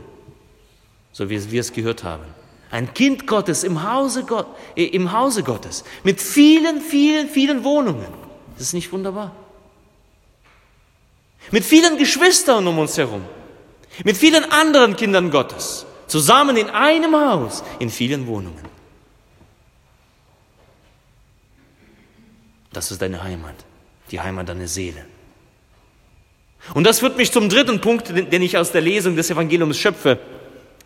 so 1.14 1.30
wie 1.30 1.52
wir 1.52 1.62
es 1.62 1.72
gehört 1.72 2.04
haben. 2.04 2.26
Ein 2.70 2.94
Kind 2.94 3.28
Gottes 3.28 3.64
im 3.64 3.90
Hause, 3.90 4.26
Gott, 4.26 4.48
äh, 4.76 4.84
im 4.88 5.14
Hause 5.14 5.42
Gottes 5.42 5.86
mit 6.04 6.20
vielen, 6.20 6.82
vielen, 6.82 7.30
vielen 7.30 7.64
Wohnungen. 7.64 8.08
Das 8.58 8.68
ist 8.68 8.74
nicht 8.74 8.92
wunderbar? 8.92 9.34
Mit 11.54 11.64
vielen 11.64 12.00
Geschwistern 12.00 12.66
um 12.66 12.80
uns 12.80 12.98
herum. 12.98 13.24
Mit 14.04 14.18
vielen 14.18 14.44
anderen 14.52 14.96
Kindern 14.96 15.30
Gottes. 15.30 15.86
Zusammen 16.08 16.58
in 16.58 16.68
einem 16.72 17.16
Haus, 17.16 17.64
in 17.78 17.92
vielen 17.92 18.26
Wohnungen. 18.26 18.66
Das 22.72 22.90
ist 22.90 23.00
deine 23.04 23.22
Heimat, 23.22 23.54
die 24.10 24.20
Heimat 24.20 24.50
deiner 24.50 24.68
Seele. 24.68 25.06
Und 26.74 26.86
das 26.86 27.02
führt 27.02 27.18
mich 27.18 27.32
zum 27.32 27.50
dritten 27.50 27.80
Punkt, 27.82 28.10
den 28.10 28.42
ich 28.42 28.58
aus 28.58 28.72
der 28.72 28.82
Lesung 28.82 29.16
des 29.16 29.30
Evangeliums 29.30 29.78
schöpfe, 29.78 30.18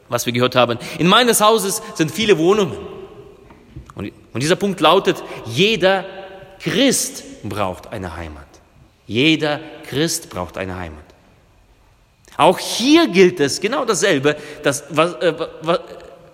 was 0.09 0.25
wir 0.25 0.33
gehört 0.33 0.57
haben. 0.57 0.79
In 0.99 1.07
meines 1.07 1.39
Hauses 1.39 1.81
sind 1.95 2.11
viele 2.11 2.37
Wohnungen. 2.37 2.77
Und 3.95 4.11
dieser 4.43 4.57
Punkt 4.57 4.81
lautet, 4.81 5.23
jeder 5.45 6.03
Christ 6.59 7.23
braucht 7.43 7.87
eine 7.87 8.17
Heimat. 8.17 8.46
Jeder 9.07 9.61
Christ 9.89 10.29
braucht 10.29 10.57
eine 10.57 10.75
Heimat. 10.75 11.03
Auch 12.35 12.59
hier 12.59 13.07
gilt 13.07 13.39
es 13.39 13.59
genau 13.59 13.83
dasselbe, 13.85 14.35
das, 14.61 14.83
was, 14.89 15.13
äh, 15.15 15.33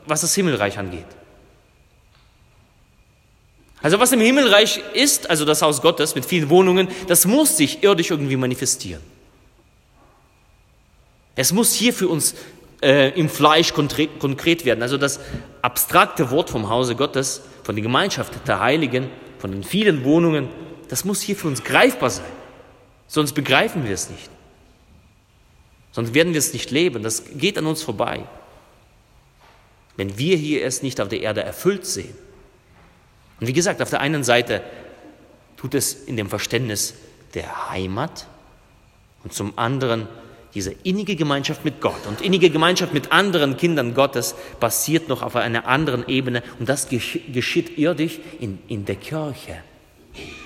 was 0.05 0.21
das 0.21 0.35
Himmelreich 0.35 0.77
angeht. 0.77 1.05
Also 3.81 3.99
was 3.99 4.11
im 4.11 4.19
Himmelreich 4.19 4.81
ist, 4.93 5.29
also 5.29 5.45
das 5.45 5.61
Haus 5.61 5.81
Gottes 5.81 6.15
mit 6.15 6.25
vielen 6.25 6.49
Wohnungen, 6.49 6.87
das 7.07 7.25
muss 7.25 7.57
sich 7.57 7.83
irdisch 7.83 8.11
irgendwie 8.11 8.37
manifestieren. 8.37 9.01
Es 11.35 11.51
muss 11.51 11.73
hier 11.73 11.93
für 11.93 12.07
uns 12.07 12.35
äh, 12.81 13.09
im 13.19 13.29
Fleisch 13.29 13.73
konkret, 13.73 14.19
konkret 14.19 14.65
werden. 14.65 14.81
Also 14.81 14.97
das 14.97 15.19
abstrakte 15.61 16.31
Wort 16.31 16.49
vom 16.49 16.69
Hause 16.69 16.95
Gottes, 16.95 17.41
von 17.63 17.75
der 17.75 17.83
Gemeinschaft 17.83 18.47
der 18.47 18.59
Heiligen, 18.59 19.09
von 19.39 19.51
den 19.51 19.63
vielen 19.63 20.03
Wohnungen, 20.03 20.49
das 20.89 21.05
muss 21.05 21.21
hier 21.21 21.35
für 21.35 21.47
uns 21.47 21.63
greifbar 21.63 22.09
sein. 22.09 22.42
Sonst 23.07 23.33
begreifen 23.33 23.83
wir 23.85 23.91
es 23.91 24.09
nicht. 24.09 24.29
Sonst 25.91 26.13
werden 26.13 26.33
wir 26.33 26.39
es 26.39 26.53
nicht 26.53 26.71
leben. 26.71 27.03
Das 27.03 27.23
geht 27.35 27.57
an 27.57 27.67
uns 27.67 27.83
vorbei. 27.83 28.25
Wenn 29.95 30.17
wir 30.17 30.37
hier 30.37 30.65
es 30.65 30.81
nicht 30.81 30.99
auf 30.99 31.07
der 31.07 31.21
Erde 31.21 31.43
erfüllt 31.43 31.85
sehen. 31.85 32.15
Und 33.39 33.47
wie 33.47 33.53
gesagt, 33.53 33.81
auf 33.81 33.89
der 33.89 34.01
einen 34.01 34.23
Seite 34.23 34.63
tut 35.57 35.75
es 35.75 35.93
in 35.93 36.17
dem 36.17 36.29
Verständnis 36.29 36.95
der 37.33 37.69
Heimat 37.69 38.27
und 39.23 39.33
zum 39.33 39.57
anderen 39.57 40.07
diese 40.53 40.71
innige 40.83 41.15
Gemeinschaft 41.15 41.65
mit 41.65 41.81
Gott 41.81 42.05
und 42.07 42.21
innige 42.21 42.49
Gemeinschaft 42.49 42.93
mit 42.93 43.11
anderen 43.11 43.57
Kindern 43.57 43.93
Gottes 43.93 44.35
passiert 44.59 45.09
noch 45.09 45.23
auf 45.23 45.35
einer 45.35 45.67
anderen 45.67 46.07
Ebene 46.07 46.43
und 46.59 46.69
das 46.69 46.89
geschieht 46.89 47.77
irdisch 47.77 48.19
in, 48.39 48.59
in 48.67 48.85
der 48.85 48.95
Kirche, 48.95 49.63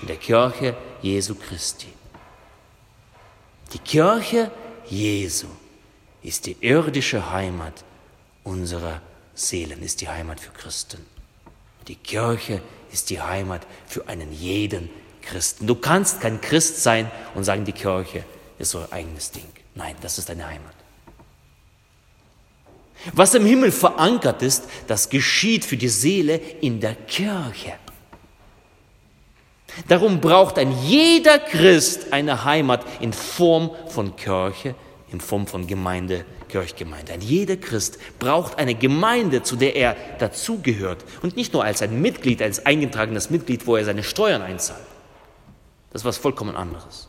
in 0.00 0.08
der 0.08 0.16
Kirche 0.16 0.76
Jesu 1.02 1.34
Christi. 1.34 1.88
Die 3.72 3.78
Kirche 3.78 4.50
Jesu 4.86 5.48
ist 6.22 6.46
die 6.46 6.56
irdische 6.60 7.30
Heimat 7.30 7.84
unserer 8.44 9.02
Seelen, 9.34 9.82
ist 9.82 10.00
die 10.00 10.08
Heimat 10.08 10.40
für 10.40 10.50
Christen. 10.50 11.04
Die 11.86 11.96
Kirche 11.96 12.62
ist 12.92 13.10
die 13.10 13.20
Heimat 13.20 13.66
für 13.86 14.08
einen 14.08 14.32
jeden 14.32 14.90
Christen. 15.22 15.66
Du 15.66 15.74
kannst 15.74 16.20
kein 16.20 16.40
Christ 16.40 16.82
sein 16.82 17.10
und 17.34 17.44
sagen, 17.44 17.64
die 17.64 17.72
Kirche 17.72 18.24
ist 18.58 18.70
so 18.70 18.78
ein 18.78 18.92
eigenes 18.92 19.30
Ding. 19.30 19.48
Nein, 19.74 19.94
das 20.00 20.18
ist 20.18 20.28
deine 20.28 20.46
Heimat. 20.46 20.74
Was 23.12 23.34
im 23.34 23.46
Himmel 23.46 23.70
verankert 23.70 24.42
ist, 24.42 24.64
das 24.86 25.08
geschieht 25.08 25.64
für 25.64 25.76
die 25.76 25.88
Seele 25.88 26.36
in 26.36 26.80
der 26.80 26.94
Kirche. 26.94 27.74
Darum 29.86 30.20
braucht 30.20 30.58
ein 30.58 30.72
jeder 30.82 31.38
Christ 31.38 32.12
eine 32.12 32.44
Heimat 32.44 32.84
in 33.00 33.12
Form 33.12 33.70
von 33.86 34.16
Kirche, 34.16 34.74
in 35.10 35.20
Form 35.20 35.46
von 35.46 35.66
Gemeinde, 35.66 36.24
Kirchgemeinde. 36.48 37.12
Ein 37.12 37.20
jeder 37.20 37.56
Christ 37.56 37.98
braucht 38.18 38.58
eine 38.58 38.74
Gemeinde, 38.74 39.42
zu 39.42 39.56
der 39.56 39.76
er 39.76 39.96
dazugehört 40.18 41.04
und 41.22 41.36
nicht 41.36 41.52
nur 41.52 41.64
als 41.64 41.82
ein 41.82 42.00
Mitglied, 42.00 42.42
als 42.42 42.66
eingetragenes 42.66 43.30
Mitglied, 43.30 43.66
wo 43.66 43.76
er 43.76 43.84
seine 43.84 44.02
Steuern 44.02 44.42
einzahlt. 44.42 44.80
Das 45.90 46.02
ist 46.02 46.06
was 46.06 46.18
vollkommen 46.18 46.56
anderes. 46.56 47.08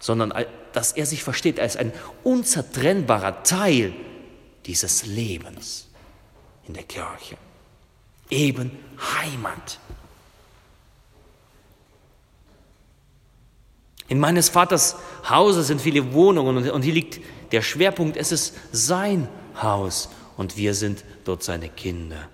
Sondern 0.00 0.32
dass 0.72 0.92
er 0.92 1.06
sich 1.06 1.22
versteht 1.22 1.60
als 1.60 1.76
ein 1.76 1.92
unzertrennbarer 2.24 3.42
Teil 3.44 3.94
dieses 4.66 5.06
Lebens 5.06 5.88
in 6.66 6.74
der 6.74 6.82
Kirche. 6.82 7.36
Eben 8.30 8.70
Heimat. 8.98 9.78
In 14.08 14.20
meines 14.20 14.48
Vaters 14.48 14.96
Hause 15.28 15.62
sind 15.62 15.80
viele 15.80 16.12
Wohnungen 16.12 16.70
und 16.70 16.82
hier 16.82 16.94
liegt 16.94 17.20
der 17.52 17.62
Schwerpunkt, 17.62 18.16
es 18.16 18.32
ist 18.32 18.54
sein 18.72 19.28
Haus 19.60 20.10
und 20.36 20.56
wir 20.56 20.74
sind 20.74 21.04
dort 21.24 21.42
seine 21.42 21.68
Kinder. 21.68 22.28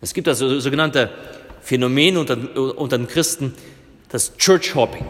Es 0.00 0.12
gibt 0.12 0.26
also 0.26 0.58
sogenannte 0.58 1.10
Phänomen 1.60 2.16
unter, 2.16 2.36
unter 2.76 2.98
den 2.98 3.06
Christen, 3.06 3.54
das 4.08 4.36
Church 4.36 4.74
Hopping. 4.74 5.06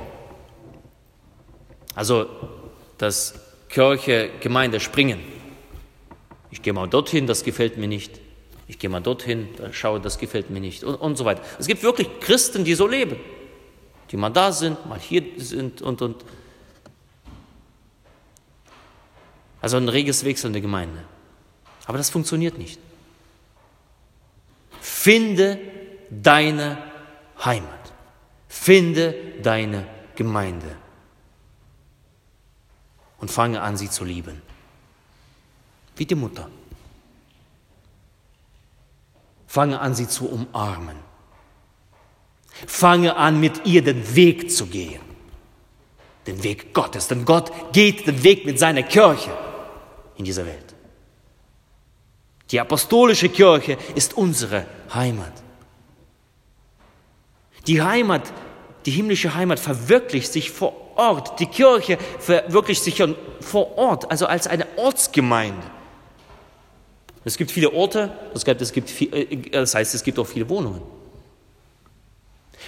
Also 1.94 2.26
das 2.98 3.34
Kirche, 3.68 4.30
Gemeinde 4.40 4.80
springen. 4.80 5.20
Ich 6.50 6.60
gehe 6.60 6.74
mal 6.74 6.86
dorthin, 6.86 7.26
das 7.26 7.42
gefällt 7.42 7.78
mir 7.78 7.88
nicht. 7.88 8.20
Ich 8.68 8.78
gehe 8.78 8.90
mal 8.90 9.00
dorthin, 9.00 9.48
schaue, 9.72 10.00
das 10.00 10.18
gefällt 10.18 10.50
mir 10.50 10.60
nicht 10.60 10.84
und, 10.84 10.96
und 10.96 11.16
so 11.16 11.24
weiter. 11.24 11.42
Es 11.58 11.66
gibt 11.66 11.82
wirklich 11.82 12.08
Christen, 12.20 12.64
die 12.64 12.74
so 12.74 12.86
leben, 12.86 13.16
die 14.12 14.18
mal 14.18 14.30
da 14.30 14.52
sind, 14.52 14.84
mal 14.86 15.00
hier 15.00 15.24
sind 15.38 15.80
und, 15.80 16.02
und. 16.02 16.22
Also 19.62 19.78
ein 19.78 19.88
reges 19.88 20.22
Wechsel 20.24 20.48
in 20.48 20.52
der 20.52 20.62
Gemeinde. 20.62 21.02
Aber 21.86 21.96
das 21.96 22.10
funktioniert 22.10 22.58
nicht. 22.58 22.78
Finde 24.80 25.58
deine 26.10 26.76
Heimat. 27.42 27.92
Finde 28.48 29.14
deine 29.42 29.86
Gemeinde. 30.14 30.76
Und 33.18 33.30
fange 33.30 33.62
an, 33.62 33.78
sie 33.78 33.88
zu 33.88 34.04
lieben. 34.04 34.42
Wie 35.96 36.04
die 36.04 36.14
Mutter. 36.14 36.50
Fange 39.46 39.80
an, 39.80 39.94
sie 39.94 40.08
zu 40.08 40.28
umarmen. 40.28 41.11
Fange 42.66 43.16
an, 43.16 43.40
mit 43.40 43.66
ihr 43.66 43.82
den 43.82 44.14
Weg 44.14 44.50
zu 44.50 44.66
gehen. 44.66 45.00
Den 46.26 46.42
Weg 46.42 46.72
Gottes. 46.72 47.08
Denn 47.08 47.24
Gott 47.24 47.50
geht 47.72 48.06
den 48.06 48.22
Weg 48.22 48.46
mit 48.46 48.58
seiner 48.58 48.82
Kirche 48.82 49.30
in 50.16 50.24
dieser 50.24 50.46
Welt. 50.46 50.74
Die 52.50 52.60
apostolische 52.60 53.28
Kirche 53.28 53.78
ist 53.94 54.16
unsere 54.16 54.66
Heimat. 54.94 55.32
Die 57.66 57.80
Heimat, 57.80 58.32
die 58.84 58.90
himmlische 58.90 59.34
Heimat 59.34 59.58
verwirklicht 59.58 60.30
sich 60.32 60.50
vor 60.50 60.74
Ort. 60.96 61.40
Die 61.40 61.46
Kirche 61.46 61.96
verwirklicht 62.18 62.82
sich 62.82 63.02
vor 63.40 63.78
Ort, 63.78 64.10
also 64.10 64.26
als 64.26 64.46
eine 64.46 64.66
Ortsgemeinde. 64.76 65.62
Es 67.24 67.36
gibt 67.36 67.50
viele 67.50 67.72
Orte, 67.72 68.12
das 68.34 68.44
heißt, 68.44 68.60
es 68.60 68.72
gibt, 68.72 69.00
äh, 69.00 69.50
das 69.50 69.74
heißt, 69.74 69.94
es 69.94 70.02
gibt 70.02 70.18
auch 70.18 70.26
viele 70.26 70.48
Wohnungen. 70.48 70.82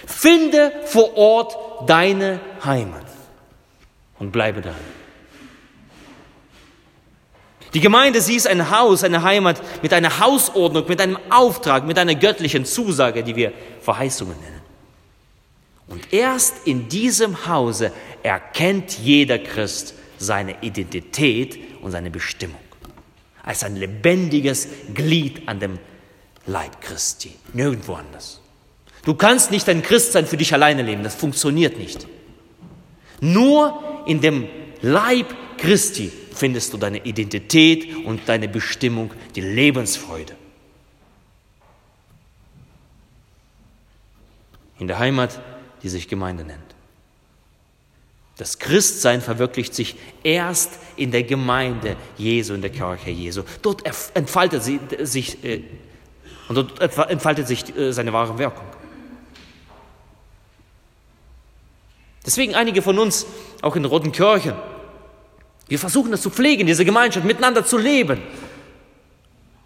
Finde 0.05 0.71
vor 0.85 1.15
Ort 1.17 1.89
deine 1.89 2.39
Heimat 2.63 3.05
und 4.19 4.31
bleibe 4.31 4.61
da. 4.61 4.73
Die 7.73 7.81
Gemeinde, 7.81 8.21
sie 8.21 8.35
ist 8.35 8.47
ein 8.47 8.71
Haus, 8.71 9.03
eine 9.03 9.23
Heimat 9.23 9.61
mit 9.83 9.91
einer 9.93 10.19
Hausordnung, 10.19 10.85
mit 10.87 11.01
einem 11.01 11.17
Auftrag, 11.29 11.85
mit 11.85 11.99
einer 11.99 12.15
göttlichen 12.15 12.63
Zusage, 12.63 13.23
die 13.23 13.35
wir 13.35 13.51
Verheißungen 13.81 14.39
nennen. 14.39 14.61
Und 15.87 16.13
erst 16.13 16.65
in 16.65 16.87
diesem 16.87 17.47
Hause 17.47 17.91
erkennt 18.23 18.97
jeder 18.97 19.39
Christ 19.39 19.93
seine 20.17 20.61
Identität 20.61 21.59
und 21.81 21.91
seine 21.91 22.09
Bestimmung 22.09 22.59
als 23.45 23.63
ein 23.63 23.75
lebendiges 23.75 24.67
Glied 24.93 25.47
an 25.47 25.59
dem 25.59 25.79
Leib 26.47 26.81
Christi, 26.81 27.35
nirgendwo 27.53 27.93
anders. 27.93 28.41
Du 29.05 29.13
kannst 29.13 29.51
nicht 29.51 29.69
ein 29.69 29.83
Christ 29.83 30.13
sein 30.13 30.25
für 30.25 30.35
dich 30.35 30.53
alleine 30.53 30.81
leben, 30.81 31.03
das 31.03 31.15
funktioniert 31.15 31.77
nicht. 31.77 32.07
Nur 33.21 34.03
in 34.07 34.19
dem 34.19 34.47
Leib 34.81 35.33
Christi 35.57 36.11
findest 36.33 36.73
du 36.73 36.77
deine 36.77 37.05
Identität 37.05 38.05
und 38.05 38.21
deine 38.27 38.47
Bestimmung, 38.47 39.11
die 39.35 39.41
Lebensfreude. 39.41 40.35
In 44.79 44.87
der 44.87 44.99
Heimat, 44.99 45.39
die 45.81 45.89
sich 45.89 46.07
Gemeinde 46.07 46.43
nennt. 46.43 46.59
Das 48.37 48.59
Christsein 48.59 49.21
verwirklicht 49.21 49.73
sich 49.73 49.95
erst 50.23 50.71
in 50.97 51.11
der 51.11 51.23
Gemeinde 51.23 51.95
Jesu, 52.17 52.53
in 52.53 52.61
der 52.61 52.71
Kirche 52.71 53.11
Jesu. 53.11 53.43
Dort 53.61 53.83
entfaltet 54.13 54.61
sich 55.07 55.43
äh, 55.43 55.63
und 56.49 56.55
dort 56.55 56.99
entfaltet 57.09 57.47
sich 57.47 57.75
äh, 57.77 57.93
seine 57.93 58.11
wahre 58.11 58.37
Wirkung. 58.37 58.65
Deswegen 62.25 62.55
einige 62.55 62.81
von 62.81 62.97
uns, 62.97 63.25
auch 63.61 63.75
in 63.75 63.85
roten 63.85 64.11
Kirchen, 64.11 64.53
wir 65.67 65.79
versuchen 65.79 66.11
das 66.11 66.21
zu 66.21 66.29
pflegen, 66.29 66.67
diese 66.67 66.85
Gemeinschaft 66.85 67.25
miteinander 67.25 67.65
zu 67.65 67.77
leben. 67.77 68.21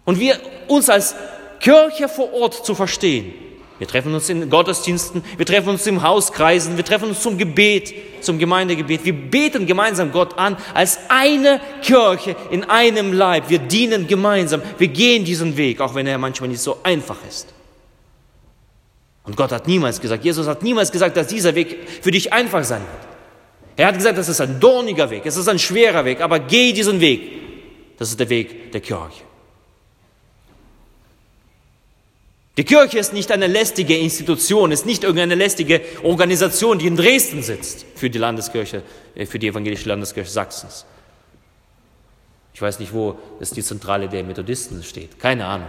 Und 0.04 0.18
wir 0.18 0.38
uns 0.68 0.88
als 0.88 1.14
Kirche 1.60 2.08
vor 2.08 2.32
Ort 2.32 2.64
zu 2.64 2.74
verstehen. 2.74 3.34
Wir 3.78 3.86
treffen 3.86 4.12
uns 4.14 4.28
in 4.28 4.50
Gottesdiensten, 4.50 5.24
wir 5.38 5.46
treffen 5.46 5.70
uns 5.70 5.86
im 5.86 6.02
Hauskreisen, 6.02 6.76
wir 6.76 6.84
treffen 6.84 7.08
uns 7.08 7.22
zum 7.22 7.38
Gebet, 7.38 7.94
zum 8.20 8.38
Gemeindegebet. 8.38 9.04
Wir 9.06 9.14
beten 9.14 9.66
gemeinsam 9.66 10.12
Gott 10.12 10.38
an 10.38 10.58
als 10.74 10.98
eine 11.08 11.60
Kirche 11.80 12.36
in 12.50 12.64
einem 12.64 13.14
Leib. 13.14 13.48
Wir 13.48 13.58
dienen 13.58 14.06
gemeinsam, 14.06 14.60
wir 14.76 14.88
gehen 14.88 15.24
diesen 15.24 15.56
Weg, 15.56 15.80
auch 15.80 15.94
wenn 15.94 16.06
er 16.06 16.18
manchmal 16.18 16.50
nicht 16.50 16.60
so 16.60 16.76
einfach 16.82 17.16
ist. 17.26 17.54
Und 19.30 19.36
Gott 19.36 19.52
hat 19.52 19.68
niemals 19.68 20.00
gesagt, 20.00 20.24
Jesus 20.24 20.48
hat 20.48 20.64
niemals 20.64 20.90
gesagt, 20.90 21.16
dass 21.16 21.28
dieser 21.28 21.54
Weg 21.54 21.88
für 22.02 22.10
dich 22.10 22.32
einfach 22.32 22.64
sein 22.64 22.80
wird. 22.80 23.08
Er 23.76 23.86
hat 23.86 23.94
gesagt, 23.94 24.18
das 24.18 24.28
ist 24.28 24.40
ein 24.40 24.58
dorniger 24.58 25.08
Weg, 25.08 25.24
es 25.24 25.36
ist 25.36 25.46
ein 25.46 25.60
schwerer 25.60 26.04
Weg, 26.04 26.20
aber 26.20 26.40
geh 26.40 26.72
diesen 26.72 27.00
Weg. 27.00 27.30
Das 27.96 28.08
ist 28.08 28.18
der 28.18 28.28
Weg 28.28 28.72
der 28.72 28.80
Kirche. 28.80 29.22
Die 32.56 32.64
Kirche 32.64 32.98
ist 32.98 33.12
nicht 33.12 33.30
eine 33.30 33.46
lästige 33.46 33.96
Institution, 33.96 34.72
ist 34.72 34.84
nicht 34.84 35.04
irgendeine 35.04 35.36
lästige 35.36 35.80
Organisation, 36.02 36.80
die 36.80 36.88
in 36.88 36.96
Dresden 36.96 37.44
sitzt 37.44 37.86
für 37.94 38.10
die 38.10 38.18
Landeskirche, 38.18 38.82
äh, 39.14 39.26
für 39.26 39.38
die 39.38 39.46
evangelische 39.46 39.88
Landeskirche 39.88 40.28
Sachsens. 40.28 40.84
Ich 42.52 42.60
weiß 42.60 42.80
nicht, 42.80 42.92
wo 42.92 43.16
es 43.38 43.52
die 43.52 43.62
Zentrale 43.62 44.08
der 44.08 44.24
Methodisten 44.24 44.82
steht. 44.82 45.20
Keine 45.20 45.46
Ahnung. 45.46 45.68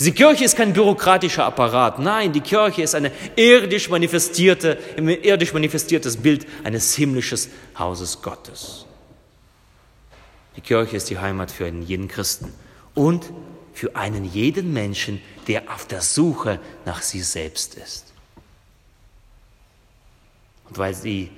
Die 0.00 0.12
Kirche 0.12 0.44
ist 0.44 0.56
kein 0.56 0.72
bürokratischer 0.72 1.44
Apparat. 1.44 1.98
Nein, 1.98 2.32
die 2.32 2.40
Kirche 2.40 2.82
ist 2.82 2.94
eine 2.94 3.12
irdisch 3.36 3.88
manifestierte, 3.88 4.78
ein 4.96 5.08
irdisch 5.08 5.52
manifestiertes 5.52 6.16
Bild 6.16 6.46
eines 6.64 6.94
himmlischen 6.94 7.38
Hauses 7.78 8.20
Gottes. 8.22 8.86
Die 10.56 10.60
Kirche 10.60 10.96
ist 10.96 11.08
die 11.10 11.18
Heimat 11.18 11.50
für 11.50 11.66
einen 11.66 11.82
jeden 11.82 12.08
Christen 12.08 12.52
und 12.94 13.30
für 13.72 13.96
einen 13.96 14.24
jeden 14.24 14.72
Menschen, 14.72 15.20
der 15.46 15.72
auf 15.72 15.86
der 15.86 16.02
Suche 16.02 16.60
nach 16.84 17.02
sich 17.02 17.26
selbst 17.26 17.74
ist. 17.74 18.12
Und 20.68 20.78
weil, 20.78 20.94
sie, 20.94 21.30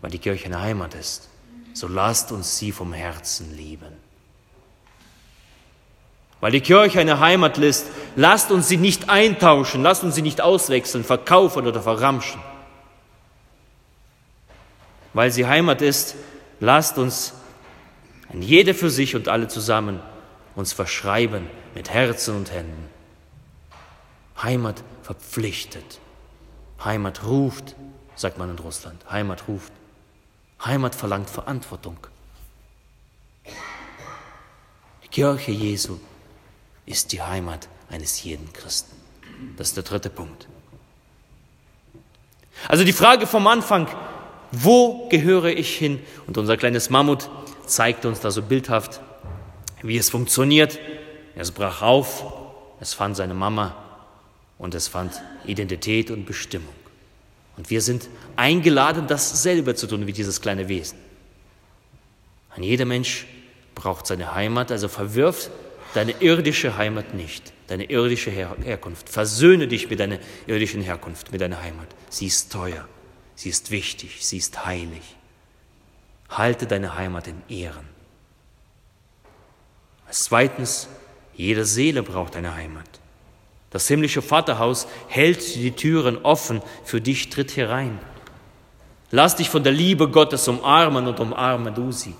weil 0.00 0.10
die 0.10 0.18
Kirche 0.18 0.46
eine 0.46 0.60
Heimat 0.60 0.94
ist, 0.94 1.28
so 1.72 1.86
lasst 1.86 2.32
uns 2.32 2.58
sie 2.58 2.72
vom 2.72 2.92
Herzen 2.92 3.56
lieben. 3.56 4.09
Weil 6.40 6.52
die 6.52 6.60
Kirche 6.60 7.00
eine 7.00 7.20
Heimat 7.20 7.58
ist, 7.58 7.86
lasst 8.16 8.50
uns 8.50 8.68
sie 8.68 8.78
nicht 8.78 9.10
eintauschen, 9.10 9.82
lasst 9.82 10.02
uns 10.04 10.14
sie 10.14 10.22
nicht 10.22 10.40
auswechseln, 10.40 11.04
verkaufen 11.04 11.66
oder 11.66 11.82
verramschen. 11.82 12.40
Weil 15.12 15.30
sie 15.30 15.46
Heimat 15.46 15.82
ist, 15.82 16.14
lasst 16.60 16.96
uns 16.96 17.34
ein 18.32 18.42
jeder 18.42 18.74
für 18.74 18.90
sich 18.90 19.16
und 19.16 19.28
alle 19.28 19.48
zusammen 19.48 20.00
uns 20.54 20.72
verschreiben 20.72 21.46
mit 21.74 21.90
Herzen 21.90 22.36
und 22.36 22.50
Händen. 22.52 22.88
Heimat 24.42 24.82
verpflichtet. 25.02 26.00
Heimat 26.82 27.24
ruft, 27.24 27.76
sagt 28.14 28.38
man 28.38 28.50
in 28.50 28.58
Russland. 28.58 29.04
Heimat 29.10 29.46
ruft. 29.48 29.72
Heimat 30.64 30.94
verlangt 30.94 31.28
Verantwortung. 31.28 31.98
Die 35.04 35.08
Kirche 35.08 35.50
Jesu 35.50 35.98
ist 36.90 37.12
die 37.12 37.22
Heimat 37.22 37.68
eines 37.88 38.22
jeden 38.22 38.52
Christen. 38.52 38.96
Das 39.56 39.68
ist 39.68 39.76
der 39.76 39.84
dritte 39.84 40.10
Punkt. 40.10 40.46
Also 42.68 42.84
die 42.84 42.92
Frage 42.92 43.26
vom 43.26 43.46
Anfang, 43.46 43.88
wo 44.52 45.08
gehöre 45.08 45.46
ich 45.46 45.76
hin? 45.76 46.02
Und 46.26 46.36
unser 46.36 46.56
kleines 46.56 46.90
Mammut 46.90 47.30
zeigt 47.66 48.04
uns 48.04 48.20
da 48.20 48.30
so 48.30 48.42
bildhaft, 48.42 49.00
wie 49.82 49.96
es 49.96 50.10
funktioniert. 50.10 50.78
Es 51.36 51.52
brach 51.52 51.82
auf, 51.82 52.24
es 52.80 52.92
fand 52.92 53.16
seine 53.16 53.34
Mama 53.34 53.74
und 54.58 54.74
es 54.74 54.88
fand 54.88 55.22
Identität 55.46 56.10
und 56.10 56.26
Bestimmung. 56.26 56.74
Und 57.56 57.70
wir 57.70 57.80
sind 57.80 58.08
eingeladen, 58.36 59.06
dasselbe 59.06 59.74
zu 59.74 59.86
tun 59.86 60.06
wie 60.06 60.12
dieses 60.12 60.40
kleine 60.40 60.68
Wesen. 60.68 60.98
Ein 62.54 62.62
jeder 62.62 62.84
Mensch 62.84 63.26
braucht 63.74 64.06
seine 64.06 64.34
Heimat, 64.34 64.72
also 64.72 64.88
verwirf 64.88 65.50
deine 65.94 66.12
irdische 66.20 66.76
Heimat 66.76 67.14
nicht, 67.14 67.52
deine 67.66 67.84
irdische 67.84 68.30
Her 68.30 68.56
Herkunft. 68.62 69.08
Versöhne 69.08 69.68
dich 69.68 69.88
mit 69.90 70.00
deiner 70.00 70.18
irdischen 70.46 70.82
Herkunft, 70.82 71.32
mit 71.32 71.40
deiner 71.40 71.62
Heimat. 71.62 71.88
Sie 72.08 72.26
ist 72.26 72.52
teuer, 72.52 72.86
sie 73.34 73.48
ist 73.48 73.70
wichtig, 73.70 74.24
sie 74.26 74.38
ist 74.38 74.64
heilig. 74.64 75.16
Halte 76.28 76.66
deine 76.66 76.96
Heimat 76.96 77.26
in 77.26 77.42
Ehren. 77.48 77.88
Zweitens, 80.10 80.88
jede 81.34 81.64
Seele 81.64 82.02
braucht 82.02 82.36
eine 82.36 82.54
Heimat. 82.54 83.00
Das 83.70 83.86
himmlische 83.86 84.22
Vaterhaus 84.22 84.88
hält 85.08 85.54
die 85.54 85.70
Türen 85.70 86.18
offen, 86.24 86.60
für 86.84 87.00
dich 87.00 87.30
tritt 87.30 87.56
herein. 87.56 87.98
Lass 89.12 89.36
dich 89.36 89.48
von 89.48 89.62
der 89.62 89.72
Liebe 89.72 90.08
Gottes 90.08 90.46
umarmen 90.48 91.06
und 91.06 91.18
umarme 91.20 91.72
du 91.72 91.92
sie. 91.92 92.14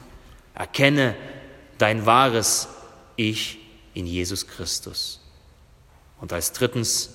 Erkenne 0.54 1.16
dein 1.78 2.06
wahres 2.06 2.68
Ich 3.16 3.59
in 3.94 4.06
Jesus 4.06 4.46
Christus. 4.46 5.20
Und 6.20 6.32
als 6.32 6.52
drittens, 6.52 7.10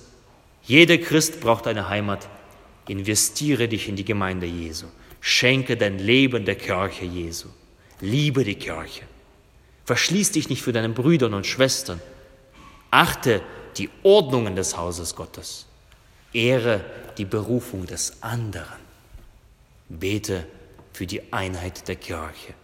jeder 0.64 0.98
Christ 0.98 1.40
braucht 1.40 1.66
eine 1.66 1.88
Heimat. 1.88 2.28
Investiere 2.88 3.68
dich 3.68 3.88
in 3.88 3.96
die 3.96 4.04
Gemeinde 4.04 4.46
Jesu. 4.46 4.86
Schenke 5.20 5.76
dein 5.76 5.98
Leben 5.98 6.44
der 6.44 6.56
Kirche 6.56 7.04
Jesu. 7.04 7.48
Liebe 8.00 8.44
die 8.44 8.56
Kirche. 8.56 9.02
Verschließ 9.84 10.32
dich 10.32 10.48
nicht 10.48 10.62
für 10.62 10.72
deine 10.72 10.88
Brüder 10.88 11.26
und 11.28 11.46
Schwestern. 11.46 12.00
Achte 12.90 13.42
die 13.76 13.90
Ordnungen 14.02 14.56
des 14.56 14.76
Hauses 14.76 15.14
Gottes. 15.14 15.66
Ehre 16.32 16.84
die 17.18 17.24
Berufung 17.24 17.86
des 17.86 18.22
anderen. 18.22 18.78
Bete 19.88 20.46
für 20.92 21.06
die 21.06 21.32
Einheit 21.32 21.86
der 21.88 21.96
Kirche. 21.96 22.54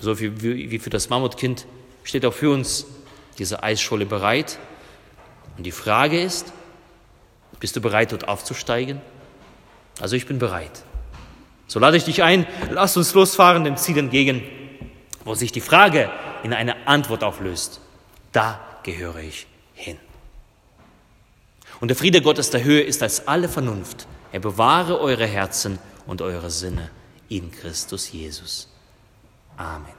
So 0.00 0.18
wie, 0.20 0.70
wie 0.70 0.78
für 0.78 0.90
das 0.90 1.08
Mammutkind 1.08 1.66
steht 2.04 2.24
auch 2.24 2.34
für 2.34 2.50
uns 2.50 2.86
diese 3.38 3.62
Eisschule 3.62 4.06
bereit. 4.06 4.58
Und 5.56 5.64
die 5.64 5.72
Frage 5.72 6.20
ist, 6.20 6.52
bist 7.60 7.76
du 7.76 7.80
bereit, 7.80 8.12
dort 8.12 8.28
aufzusteigen? 8.28 9.00
Also 10.00 10.16
ich 10.16 10.26
bin 10.26 10.38
bereit. 10.38 10.82
So 11.66 11.78
lade 11.78 11.96
ich 11.96 12.04
dich 12.04 12.22
ein, 12.22 12.46
lass 12.70 12.96
uns 12.96 13.12
losfahren 13.14 13.64
dem 13.64 13.76
Ziel 13.76 13.98
entgegen, 13.98 14.42
wo 15.24 15.34
sich 15.34 15.52
die 15.52 15.60
Frage 15.60 16.10
in 16.42 16.54
eine 16.54 16.86
Antwort 16.86 17.24
auflöst. 17.24 17.80
Da 18.32 18.60
gehöre 18.84 19.18
ich 19.18 19.46
hin. 19.74 19.98
Und 21.80 21.88
der 21.88 21.96
Friede 21.96 22.22
Gottes 22.22 22.50
der 22.50 22.64
Höhe 22.64 22.80
ist 22.80 23.02
als 23.02 23.28
alle 23.28 23.48
Vernunft. 23.48 24.06
Er 24.32 24.40
bewahre 24.40 25.00
eure 25.00 25.26
Herzen 25.26 25.78
und 26.06 26.22
eure 26.22 26.50
Sinne 26.50 26.90
in 27.28 27.52
Christus 27.52 28.10
Jesus. 28.10 28.68
Amen. 29.58 29.97